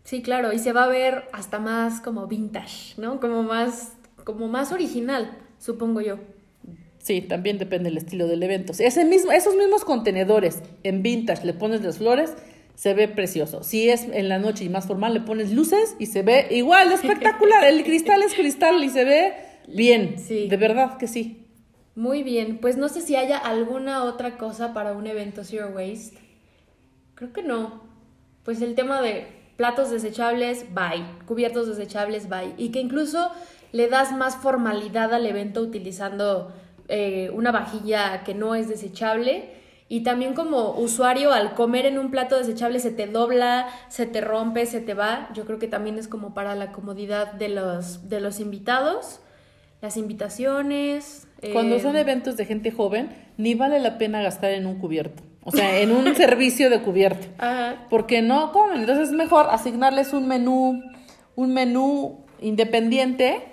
Sí, 0.05 0.21
claro, 0.21 0.53
y 0.53 0.59
se 0.59 0.71
va 0.73 0.83
a 0.83 0.87
ver 0.87 1.25
hasta 1.33 1.59
más 1.59 1.99
como 2.01 2.27
vintage, 2.27 2.93
¿no? 2.97 3.19
Como 3.19 3.43
más, 3.43 3.93
como 4.23 4.47
más 4.47 4.71
original, 4.71 5.37
supongo 5.59 6.01
yo. 6.01 6.17
Sí, 6.99 7.21
también 7.21 7.57
depende 7.57 7.89
del 7.89 7.97
estilo 7.97 8.27
del 8.27 8.43
evento. 8.43 8.73
Si 8.73 8.83
ese 8.85 9.03
mismo, 9.05 9.31
esos 9.31 9.55
mismos 9.55 9.83
contenedores 9.83 10.61
en 10.83 11.03
vintage 11.03 11.45
le 11.45 11.53
pones 11.53 11.81
las 11.83 11.97
flores, 11.97 12.33
se 12.75 12.93
ve 12.93 13.07
precioso. 13.07 13.63
Si 13.63 13.89
es 13.89 14.03
en 14.03 14.29
la 14.29 14.39
noche 14.39 14.65
y 14.65 14.69
más 14.69 14.88
formal, 14.88 15.13
le 15.13 15.21
pones 15.21 15.51
luces 15.51 15.95
y 15.99 16.07
se 16.07 16.23
ve 16.23 16.47
igual, 16.51 16.91
espectacular. 16.91 17.63
El 17.65 17.83
cristal 17.83 18.23
es 18.23 18.33
cristal 18.33 18.83
y 18.83 18.89
se 18.89 19.05
ve 19.05 19.33
bien. 19.67 20.15
Sí. 20.17 20.47
De 20.47 20.57
verdad 20.57 20.97
que 20.97 21.07
sí. 21.07 21.47
Muy 21.95 22.23
bien, 22.23 22.57
pues 22.57 22.75
no 22.75 22.89
sé 22.89 23.01
si 23.01 23.15
haya 23.15 23.38
alguna 23.38 24.03
otra 24.03 24.38
cosa 24.38 24.73
para 24.73 24.93
un 24.93 25.05
evento 25.05 25.43
Zero 25.43 25.69
Waste. 25.75 26.17
Creo 27.13 27.31
que 27.31 27.43
no. 27.43 27.83
Pues 28.43 28.62
el 28.62 28.73
tema 28.73 29.01
de 29.01 29.27
platos 29.57 29.91
desechables, 29.91 30.73
bye. 30.73 31.05
Cubiertos 31.27 31.67
desechables, 31.67 32.27
bye. 32.29 32.53
Y 32.57 32.69
que 32.69 32.79
incluso 32.79 33.29
le 33.71 33.88
das 33.89 34.12
más 34.12 34.38
formalidad 34.38 35.13
al 35.13 35.25
evento 35.27 35.62
utilizando 35.62 36.51
eh, 36.88 37.29
una 37.33 37.51
vajilla 37.51 38.23
que 38.23 38.33
no 38.33 38.55
es 38.55 38.67
desechable. 38.67 39.51
Y 39.93 40.01
también 40.01 40.34
como 40.34 40.71
usuario, 40.71 41.32
al 41.34 41.53
comer 41.53 41.86
en 41.86 41.99
un 41.99 42.10
plato 42.10 42.36
desechable 42.36 42.79
se 42.79 42.89
te 42.89 43.06
dobla, 43.06 43.67
se 43.89 44.08
te 44.08 44.21
rompe, 44.21 44.65
se 44.65 44.82
te 44.82 44.95
va. 44.95 45.29
Yo 45.36 45.45
creo 45.45 45.60
que 45.60 45.67
también 45.67 45.99
es 45.99 46.08
como 46.08 46.34
para 46.34 46.56
la 46.56 46.71
comodidad 46.71 47.34
de 47.34 47.49
los, 47.49 48.10
de 48.10 48.19
los 48.19 48.39
invitados. 48.39 49.19
Las 49.82 49.95
invitaciones. 49.95 51.27
Cuando 51.51 51.75
eh, 51.75 51.79
son 51.79 51.95
eventos 51.95 52.38
de 52.38 52.45
gente 52.47 52.71
joven, 52.71 53.15
ni 53.38 53.53
vale 53.53 53.77
la 53.77 53.99
pena 53.99 54.23
gastar 54.23 54.49
en 54.49 54.65
un 54.65 54.79
cubierto. 54.79 55.21
O 55.43 55.51
sea, 55.51 55.79
en 55.79 55.91
un 55.91 56.15
servicio 56.15 56.71
de 56.71 56.82
cubierto. 56.82 57.27
Ajá. 57.38 57.86
Porque 57.91 58.23
no 58.23 58.51
comen. 58.51 58.79
Entonces 58.79 59.10
es 59.10 59.13
mejor 59.13 59.45
asignarles 59.51 60.12
un 60.12 60.27
menú, 60.27 60.82
un 61.36 61.53
menú 61.53 62.25
independiente 62.41 63.43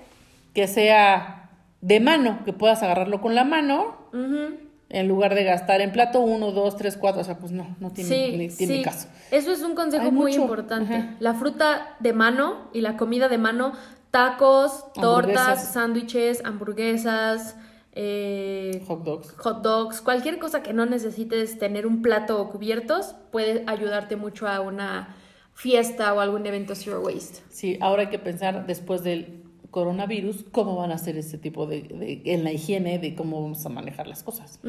que 0.55 0.67
sea 0.69 1.51
de 1.83 2.01
mano, 2.01 2.41
que 2.47 2.55
puedas 2.55 2.83
agarrarlo 2.83 3.21
con 3.21 3.35
la 3.35 3.45
mano, 3.45 4.09
Ujú. 4.15 4.70
En 4.91 5.09
lugar 5.09 5.35
de 5.35 5.45
gastar 5.45 5.81
en 5.81 5.93
plato 5.93 6.21
uno, 6.21 6.51
dos, 6.53 6.77
tres, 6.77 6.97
cuatro. 6.97 7.21
O 7.23 7.25
sea, 7.25 7.39
pues 7.39 7.53
no, 7.53 7.77
no 7.81 7.91
tiene, 7.91 8.11
Sí, 8.11 8.37
ni 8.37 8.49
tiene 8.49 8.77
sí. 8.79 8.83
caso. 8.83 9.09
Eso 9.31 9.53
es 9.53 9.63
un 9.63 9.75
consejo 9.75 10.05
Hay 10.05 10.11
muy 10.13 10.33
mucho. 10.33 10.43
importante. 10.43 10.95
Ajá. 10.95 11.17
La 11.21 11.35
fruta 11.35 11.97
de 12.01 12.13
mano 12.13 12.69
y 12.73 12.81
la 12.83 12.97
comida 12.97 13.29
de 13.29 13.39
mano, 13.39 13.73
tacos, 14.11 14.93
tortas, 14.95 15.73
sándwiches, 15.73 16.43
hamburguesas, 16.45 17.57
eh, 17.93 18.83
Hot 18.87 19.03
dogs. 19.05 19.35
hot 19.39 19.63
dogs, 19.63 20.01
cualquier 20.01 20.39
cosa 20.39 20.63
que 20.63 20.73
no 20.73 20.87
necesites 20.87 21.59
tener 21.59 21.87
un 21.87 22.03
plato 22.03 22.41
o 22.41 22.51
cubiertos 22.51 23.15
puede 23.33 23.65
ayudarte 23.67 24.17
mucho 24.17 24.47
a 24.47 24.61
una 24.61 25.17
fiesta 25.55 26.15
o 26.15 26.21
algún 26.21 26.47
evento 26.47 26.75
zero 26.75 27.01
waste. 27.01 27.41
Sí, 27.51 27.79
ahora 27.81 28.03
hay 28.03 28.09
que 28.09 28.19
pensar 28.19 28.67
después 28.67 29.03
del 29.03 29.40
coronavirus 29.71 30.45
cómo 30.53 30.77
van 30.77 30.91
a 30.91 30.95
hacer 30.95 31.17
este 31.17 31.39
tipo 31.39 31.67
de, 31.67 31.83
de- 31.83 32.23
en 32.27 32.45
la 32.45 32.53
higiene 32.53 32.99
de 32.99 33.15
cómo 33.15 33.43
vamos 33.43 33.65
a 33.67 33.69
manejar 33.69 34.07
las 34.07 34.23
cosas. 34.23 34.61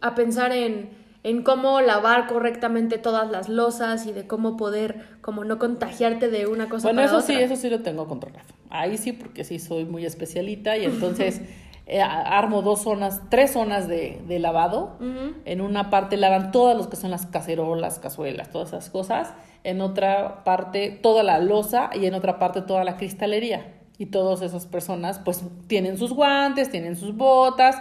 A 0.00 0.14
pensar 0.14 0.52
en, 0.52 0.90
en 1.22 1.42
cómo 1.42 1.80
lavar 1.80 2.26
correctamente 2.26 2.98
todas 2.98 3.30
las 3.30 3.48
losas 3.48 4.06
y 4.06 4.12
de 4.12 4.26
cómo 4.26 4.56
poder 4.56 5.04
como 5.20 5.44
no 5.44 5.58
contagiarte 5.58 6.28
de 6.30 6.46
una 6.46 6.68
cosa 6.68 6.88
Bueno, 6.88 6.98
para 6.98 7.06
eso 7.06 7.18
otra. 7.18 7.26
sí, 7.36 7.42
eso 7.42 7.56
sí 7.56 7.68
lo 7.70 7.80
tengo 7.80 8.06
controlado. 8.08 8.46
Ahí 8.70 8.96
sí, 8.98 9.12
porque 9.12 9.44
sí 9.44 9.58
soy 9.58 9.84
muy 9.84 10.04
especialita 10.06 10.76
y 10.78 10.84
entonces 10.86 11.42
eh, 11.86 12.00
armo 12.00 12.62
dos 12.62 12.82
zonas, 12.82 13.20
tres 13.30 13.52
zonas 13.52 13.88
de, 13.88 14.20
de 14.26 14.38
lavado. 14.38 14.96
En 15.44 15.60
una 15.60 15.90
parte 15.90 16.16
lavan 16.16 16.50
todas 16.52 16.76
los 16.76 16.86
que 16.86 16.96
son 16.96 17.10
las 17.10 17.26
cacerolas, 17.26 17.98
cazuelas, 17.98 18.50
todas 18.50 18.68
esas 18.68 18.88
cosas. 18.90 19.34
En 19.64 19.82
otra 19.82 20.44
parte 20.44 20.90
toda 21.02 21.22
la 21.22 21.38
losa 21.40 21.90
y 21.92 22.06
en 22.06 22.14
otra 22.14 22.38
parte 22.38 22.62
toda 22.62 22.82
la 22.84 22.96
cristalería. 22.96 23.74
Y 24.00 24.06
todas 24.06 24.40
esas 24.40 24.66
personas 24.66 25.18
pues 25.18 25.42
tienen 25.66 25.98
sus 25.98 26.12
guantes, 26.14 26.70
tienen 26.70 26.96
sus 26.96 27.14
botas, 27.14 27.76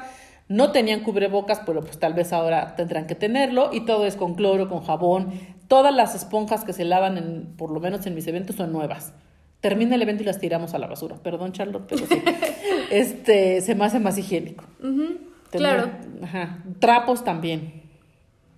no 0.50 0.72
tenían 0.74 1.00
cubrebocas, 1.02 1.62
pero 1.66 1.80
pues 1.82 1.98
tal 1.98 2.14
vez 2.14 2.34
ahora 2.34 2.76
tendrán 2.76 3.08
que 3.08 3.16
tenerlo. 3.16 3.70
Y 3.72 3.86
todo 3.86 4.06
es 4.06 4.16
con 4.18 4.36
cloro, 4.36 4.68
con 4.68 4.82
jabón. 4.84 5.32
Todas 5.70 5.96
las 5.96 6.16
esponjas 6.16 6.66
que 6.66 6.74
se 6.74 6.84
lavan, 6.84 7.18
en, 7.18 7.54
por 7.56 7.72
lo 7.72 7.80
menos 7.80 8.06
en 8.06 8.16
mis 8.16 8.28
eventos, 8.28 8.58
son 8.58 8.74
nuevas. 8.74 9.14
Termina 9.62 9.96
el 9.96 10.02
evento 10.02 10.24
y 10.24 10.26
las 10.26 10.40
tiramos 10.40 10.74
a 10.74 10.78
la 10.80 10.88
basura. 10.88 11.16
Perdón, 11.24 11.52
Charlotte, 11.54 11.86
pero 11.88 12.06
sí. 12.06 12.22
este, 12.92 13.62
se 13.62 13.76
me 13.76 13.86
hace 13.86 14.00
más 14.00 14.18
higiénico. 14.18 14.66
Tener- 14.82 15.20
Claro. 15.52 15.90
Ajá. 16.24 16.64
Trapos 16.80 17.24
también. 17.24 17.84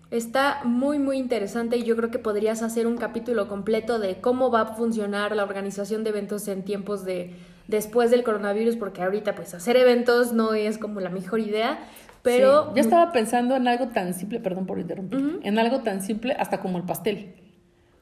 Está 0.10 0.62
muy 0.65 1.00
muy 1.00 1.17
interesante 1.17 1.78
y 1.78 1.84
yo 1.84 1.95
creo 1.95 2.12
que 2.12 2.19
podrías 2.19 2.62
hacer 2.63 2.86
un 2.86 2.97
capítulo 2.97 3.47
completo 3.47 3.97
de 3.97 4.19
cómo 4.19 4.52
va 4.52 4.62
a 4.62 4.65
funcionar 4.76 5.34
la 5.36 5.43
organización 5.43 6.04
de 6.04 6.10
eventos 6.10 6.47
en 6.50 6.63
tiempos 6.63 7.06
de 7.06 7.34
después 7.71 8.12
del 8.12 8.23
coronavirus 8.23 8.75
porque 8.75 9.01
ahorita 9.01 9.34
pues 9.34 9.53
hacer 9.55 9.77
eventos 9.77 10.34
no 10.34 10.53
es 10.53 10.77
como 10.77 10.99
la 10.99 11.10
mejor 11.10 11.39
idea, 11.39 11.79
pero 12.21 12.65
Sí, 12.65 12.71
Yo 12.75 12.81
estaba 12.81 13.12
pensando 13.12 13.55
en 13.55 13.67
algo 13.67 13.88
tan 13.88 14.13
simple, 14.13 14.39
perdón 14.39 14.67
por 14.67 14.77
interrumpir, 14.77 15.39
en 15.41 15.57
algo 15.57 15.79
tan 15.79 16.03
simple 16.03 16.36
hasta 16.38 16.60
como 16.60 16.77
el 16.77 16.84
pastel. 16.84 17.34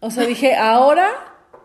O 0.01 0.11
sea, 0.11 0.25
dije, 0.25 0.55
ahora, 0.55 1.09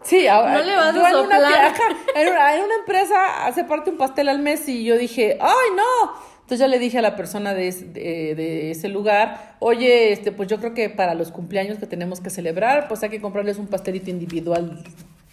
sí, 0.03 0.27
ahora. 0.29 0.59
No 0.59 0.63
le 0.63 0.77
vas 0.77 0.95
a 0.95 1.11
yo 1.11 1.25
una, 1.25 1.41
soplar. 1.41 1.75
en, 2.15 2.29
una, 2.29 2.57
en 2.57 2.65
una 2.65 2.75
empresa 2.77 3.47
hace 3.47 3.65
parte 3.65 3.91
un 3.91 3.97
pastel 3.97 4.29
al 4.29 4.39
mes 4.39 4.69
y 4.69 4.85
yo 4.85 4.97
dije, 4.97 5.39
¡ay, 5.41 5.71
no! 5.75 6.13
Entonces 6.35 6.59
ya 6.59 6.69
le 6.69 6.79
dije 6.79 6.99
a 6.99 7.03
la 7.03 7.17
persona 7.17 7.55
de, 7.55 7.73
de 7.73 8.71
ese 8.71 8.89
lugar, 8.89 9.57
oye, 9.61 10.13
este, 10.13 10.31
pues 10.31 10.49
yo 10.49 10.59
creo 10.59 10.75
que 10.75 10.91
para 10.91 11.15
los 11.15 11.33
cumpleaños 11.33 11.79
que 11.79 11.87
tenemos 11.87 12.21
que 12.21 12.29
celebrar, 12.29 12.87
pues 12.87 13.03
hay 13.03 13.09
que 13.09 13.21
comprarles 13.21 13.57
un 13.57 13.67
pastelito 13.67 14.11
individual 14.11 14.85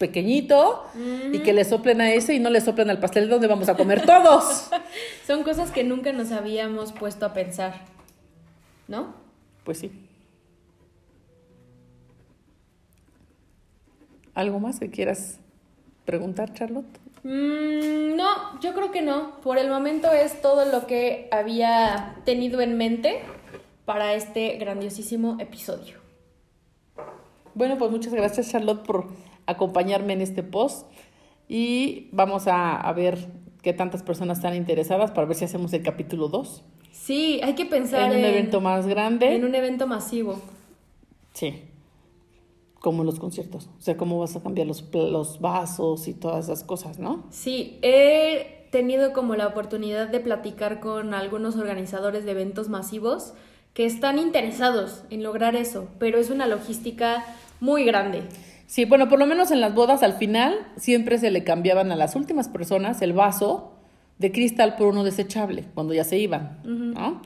pequeñito 0.02 0.84
y 1.32 1.38
que 1.38 1.52
le 1.52 1.64
soplen 1.64 2.00
a 2.00 2.12
ese 2.12 2.34
y 2.34 2.40
no 2.40 2.50
le 2.50 2.60
soplen 2.60 2.90
al 2.90 2.98
pastel 2.98 3.28
donde 3.28 3.46
vamos 3.46 3.68
a 3.68 3.76
comer 3.76 4.04
todos. 4.04 4.68
son 5.28 5.44
cosas 5.44 5.70
que 5.70 5.84
nunca 5.84 6.12
nos 6.12 6.32
habíamos 6.32 6.90
puesto 6.90 7.24
a 7.24 7.32
pensar, 7.32 7.74
¿no? 8.88 9.14
Pues 9.62 9.78
sí. 9.78 9.92
¿Algo 14.34 14.58
más 14.58 14.80
que 14.80 14.90
quieras 14.90 15.38
preguntar, 16.04 16.52
Charlotte? 16.52 16.98
Mm, 17.22 18.16
no, 18.16 18.60
yo 18.60 18.74
creo 18.74 18.90
que 18.90 19.02
no. 19.02 19.40
Por 19.40 19.56
el 19.58 19.70
momento 19.70 20.10
es 20.10 20.42
todo 20.42 20.64
lo 20.64 20.88
que 20.88 21.28
había 21.30 22.16
tenido 22.24 22.60
en 22.60 22.76
mente 22.76 23.20
para 23.84 24.14
este 24.14 24.56
grandiosísimo 24.56 25.36
episodio. 25.38 25.98
Bueno, 27.54 27.78
pues 27.78 27.92
muchas 27.92 28.12
gracias, 28.12 28.50
Charlotte, 28.50 28.84
por 28.84 29.06
acompañarme 29.46 30.12
en 30.12 30.20
este 30.20 30.42
post. 30.42 30.86
Y 31.48 32.08
vamos 32.12 32.46
a, 32.46 32.76
a 32.76 32.92
ver 32.92 33.28
qué 33.62 33.72
tantas 33.72 34.02
personas 34.02 34.38
están 34.38 34.54
interesadas 34.54 35.10
para 35.10 35.26
ver 35.26 35.36
si 35.36 35.44
hacemos 35.44 35.72
el 35.72 35.82
capítulo 35.82 36.28
2. 36.28 36.62
Sí, 36.92 37.40
hay 37.42 37.54
que 37.54 37.66
pensar 37.66 38.12
En 38.12 38.18
un 38.18 38.24
evento 38.24 38.60
más 38.60 38.86
grande. 38.86 39.34
en 39.34 39.44
un 39.44 39.54
evento 39.54 39.86
masivo. 39.86 40.40
Sí. 41.32 41.62
Como 42.80 43.04
los 43.04 43.18
conciertos. 43.20 43.68
O 43.78 43.80
sea, 43.80 43.96
cómo 43.96 44.18
vas 44.18 44.34
a 44.36 44.42
cambiar 44.42 44.66
los, 44.66 44.84
los 44.92 45.40
vasos 45.40 46.08
y 46.08 46.14
todas 46.14 46.46
esas 46.46 46.64
cosas, 46.64 46.98
¿no? 46.98 47.24
Sí, 47.30 47.78
he 47.82 48.68
tenido 48.72 49.12
como 49.12 49.36
la 49.36 49.46
oportunidad 49.46 50.08
de 50.08 50.18
platicar 50.20 50.80
con 50.80 51.14
algunos 51.14 51.56
organizadores 51.56 52.24
de 52.24 52.32
eventos 52.32 52.68
masivos 52.68 53.34
que 53.74 53.84
están 53.86 54.18
interesados 54.18 55.04
en 55.10 55.22
lograr 55.22 55.54
eso, 55.56 55.88
pero 55.98 56.18
es 56.18 56.30
una 56.30 56.46
logística 56.46 57.24
muy 57.60 57.84
grande. 57.84 58.22
Sí, 58.72 58.86
bueno, 58.86 59.06
por 59.10 59.18
lo 59.18 59.26
menos 59.26 59.50
en 59.50 59.60
las 59.60 59.74
bodas 59.74 60.02
al 60.02 60.14
final 60.14 60.66
siempre 60.78 61.18
se 61.18 61.30
le 61.30 61.44
cambiaban 61.44 61.92
a 61.92 61.94
las 61.94 62.16
últimas 62.16 62.48
personas 62.48 63.02
el 63.02 63.12
vaso 63.12 63.74
de 64.16 64.32
cristal 64.32 64.76
por 64.76 64.86
uno 64.86 65.04
desechable 65.04 65.66
cuando 65.74 65.92
ya 65.92 66.04
se 66.04 66.16
iban, 66.16 66.58
¿no? 66.64 67.20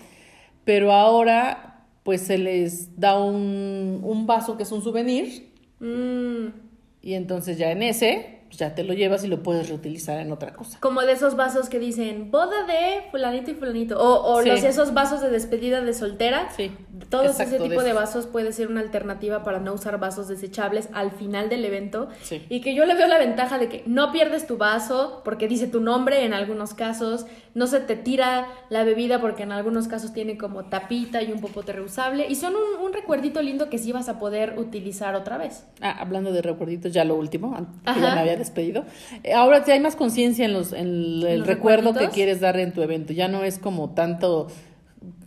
Pero 0.64 0.90
ahora 0.90 1.84
pues 2.02 2.22
se 2.22 2.36
les 2.36 2.98
da 2.98 3.20
un, 3.22 4.00
un 4.02 4.26
vaso 4.26 4.56
que 4.56 4.64
es 4.64 4.72
un 4.72 4.82
souvenir. 4.82 5.52
Mm, 5.78 6.46
y 7.00 7.14
entonces 7.14 7.58
ya 7.58 7.70
en 7.70 7.84
ese 7.84 8.35
pues 8.46 8.58
ya 8.58 8.74
te 8.74 8.84
lo 8.84 8.94
llevas 8.94 9.24
y 9.24 9.28
lo 9.28 9.42
puedes 9.42 9.68
reutilizar 9.68 10.18
en 10.20 10.32
otra 10.32 10.52
cosa. 10.54 10.78
Como 10.80 11.02
de 11.02 11.12
esos 11.12 11.36
vasos 11.36 11.68
que 11.68 11.78
dicen 11.78 12.30
boda 12.30 12.64
de 12.66 13.02
fulanito 13.10 13.50
y 13.50 13.54
fulanito. 13.54 13.98
O, 13.98 14.34
o 14.34 14.42
Sí. 14.42 14.48
los, 14.48 14.62
esos 14.62 14.94
vasos 14.94 15.20
de 15.20 15.30
despedida 15.30 15.80
de 15.80 15.92
soltera. 15.94 16.48
Sí, 16.56 16.70
Todo 17.10 17.24
ese 17.24 17.46
tipo 17.58 17.82
de, 17.82 17.92
vasos 17.92 18.26
puede 18.26 18.52
ser 18.52 18.68
una 18.68 18.80
alternativa 18.80 19.42
para 19.42 19.58
no 19.58 19.72
usar 19.74 19.98
vasos 19.98 20.28
desechables 20.28 20.88
al 20.92 21.10
final 21.10 21.48
del 21.48 21.64
evento. 21.64 22.08
Sí. 22.22 22.44
Y 22.48 22.60
que 22.60 22.74
yo 22.74 22.84
le 22.86 22.94
veo 22.94 23.06
la 23.08 23.18
ventaja 23.18 23.58
de 23.58 23.68
que 23.68 23.82
no 23.86 24.12
pierdes 24.12 24.46
tu 24.46 24.56
vaso 24.56 25.22
porque 25.24 25.48
dice 25.48 25.66
tu 25.66 25.80
nombre 25.80 26.24
en 26.24 26.32
algunos 26.34 26.74
casos. 26.74 27.26
No 27.56 27.66
se 27.66 27.80
te 27.80 27.96
tira 27.96 28.46
la 28.68 28.84
bebida 28.84 29.20
porque 29.20 29.42
en 29.44 29.50
algunos 29.50 29.88
casos 29.88 30.12
tiene 30.12 30.36
como 30.36 30.66
tapita 30.66 31.22
y 31.22 31.32
un 31.32 31.40
popote 31.40 31.72
reusable. 31.72 32.26
Y 32.28 32.34
son 32.36 32.52
un, 32.54 32.84
un 32.84 32.92
recuerdito 32.92 33.40
lindo 33.40 33.70
que 33.70 33.78
sí 33.78 33.92
vas 33.92 34.08
a 34.10 34.18
poder 34.18 34.58
utilizar 34.58 35.14
otra 35.14 35.38
vez. 35.38 35.64
Ah, 35.80 35.96
hablando 35.98 36.32
de 36.32 36.42
recuerditos, 36.42 36.92
ya 36.92 37.04
lo 37.04 37.16
último, 37.16 37.56
que 37.56 37.90
Ajá. 37.90 38.00
ya 38.00 38.14
me 38.14 38.20
había 38.20 38.36
despedido. 38.36 38.84
Eh, 39.24 39.32
Ahora 39.32 39.64
sí 39.64 39.70
hay 39.72 39.80
más 39.80 39.96
conciencia 39.96 40.44
en 40.44 40.52
los 40.52 40.72
en 40.72 40.86
el, 40.86 41.24
el 41.26 41.38
¿Los 41.40 41.48
recuerdo 41.48 41.94
que 41.94 42.08
quieres 42.10 42.40
dar 42.40 42.58
en 42.58 42.72
tu 42.72 42.82
evento. 42.82 43.12
Ya 43.14 43.26
no 43.26 43.42
es 43.42 43.58
como 43.58 43.90
tanto 43.94 44.48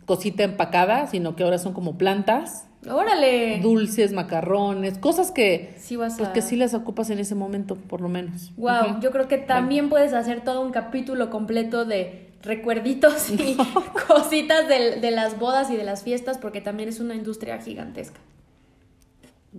cosita 0.06 0.44
empacada, 0.44 1.08
sino 1.08 1.36
que 1.36 1.42
ahora 1.42 1.58
son 1.58 1.72
como 1.72 1.98
plantas, 1.98 2.68
¡Órale! 2.88 3.60
dulces, 3.60 4.12
macarrones, 4.12 4.98
cosas 4.98 5.30
que 5.30 5.74
Sí 5.78 5.96
vas 5.96 6.14
pues 6.16 6.30
que 6.30 6.40
sí 6.40 6.56
las 6.56 6.72
ocupas 6.72 7.10
en 7.10 7.18
ese 7.18 7.34
momento, 7.34 7.76
por 7.76 8.00
lo 8.00 8.08
menos. 8.08 8.52
Wow, 8.56 9.00
yo 9.00 9.10
creo 9.10 9.28
que 9.28 9.36
también 9.38 9.88
puedes 9.90 10.14
hacer 10.14 10.42
todo 10.42 10.62
un 10.62 10.70
capítulo 10.72 11.28
completo 11.28 11.84
de 11.84 12.30
recuerditos 12.42 13.28
y 13.30 13.56
cositas 14.08 14.66
de, 14.66 14.98
de 15.00 15.10
las 15.10 15.38
bodas 15.38 15.70
y 15.70 15.76
de 15.76 15.84
las 15.84 16.02
fiestas, 16.02 16.38
porque 16.38 16.60
también 16.62 16.88
es 16.88 17.00
una 17.00 17.14
industria 17.14 17.60
gigantesca. 17.60 18.18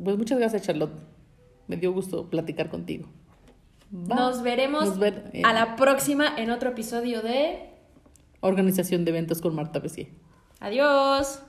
Pues 0.03 0.17
muchas 0.17 0.39
gracias, 0.39 0.63
Charlotte. 0.63 0.93
Me 1.67 1.77
dio 1.77 1.93
gusto 1.93 2.29
platicar 2.29 2.69
contigo. 2.69 3.07
Nos 3.91 4.41
veremos 4.41 4.85
Nos 4.85 4.99
ver- 4.99 5.29
eh, 5.33 5.41
a 5.45 5.53
la 5.53 5.75
próxima 5.75 6.33
en 6.37 6.49
otro 6.49 6.69
episodio 6.69 7.21
de 7.21 7.69
Organización 8.39 9.05
de 9.05 9.11
eventos 9.11 9.41
con 9.41 9.53
Marta 9.53 9.79
Bessier. 9.79 10.07
Adiós. 10.59 11.41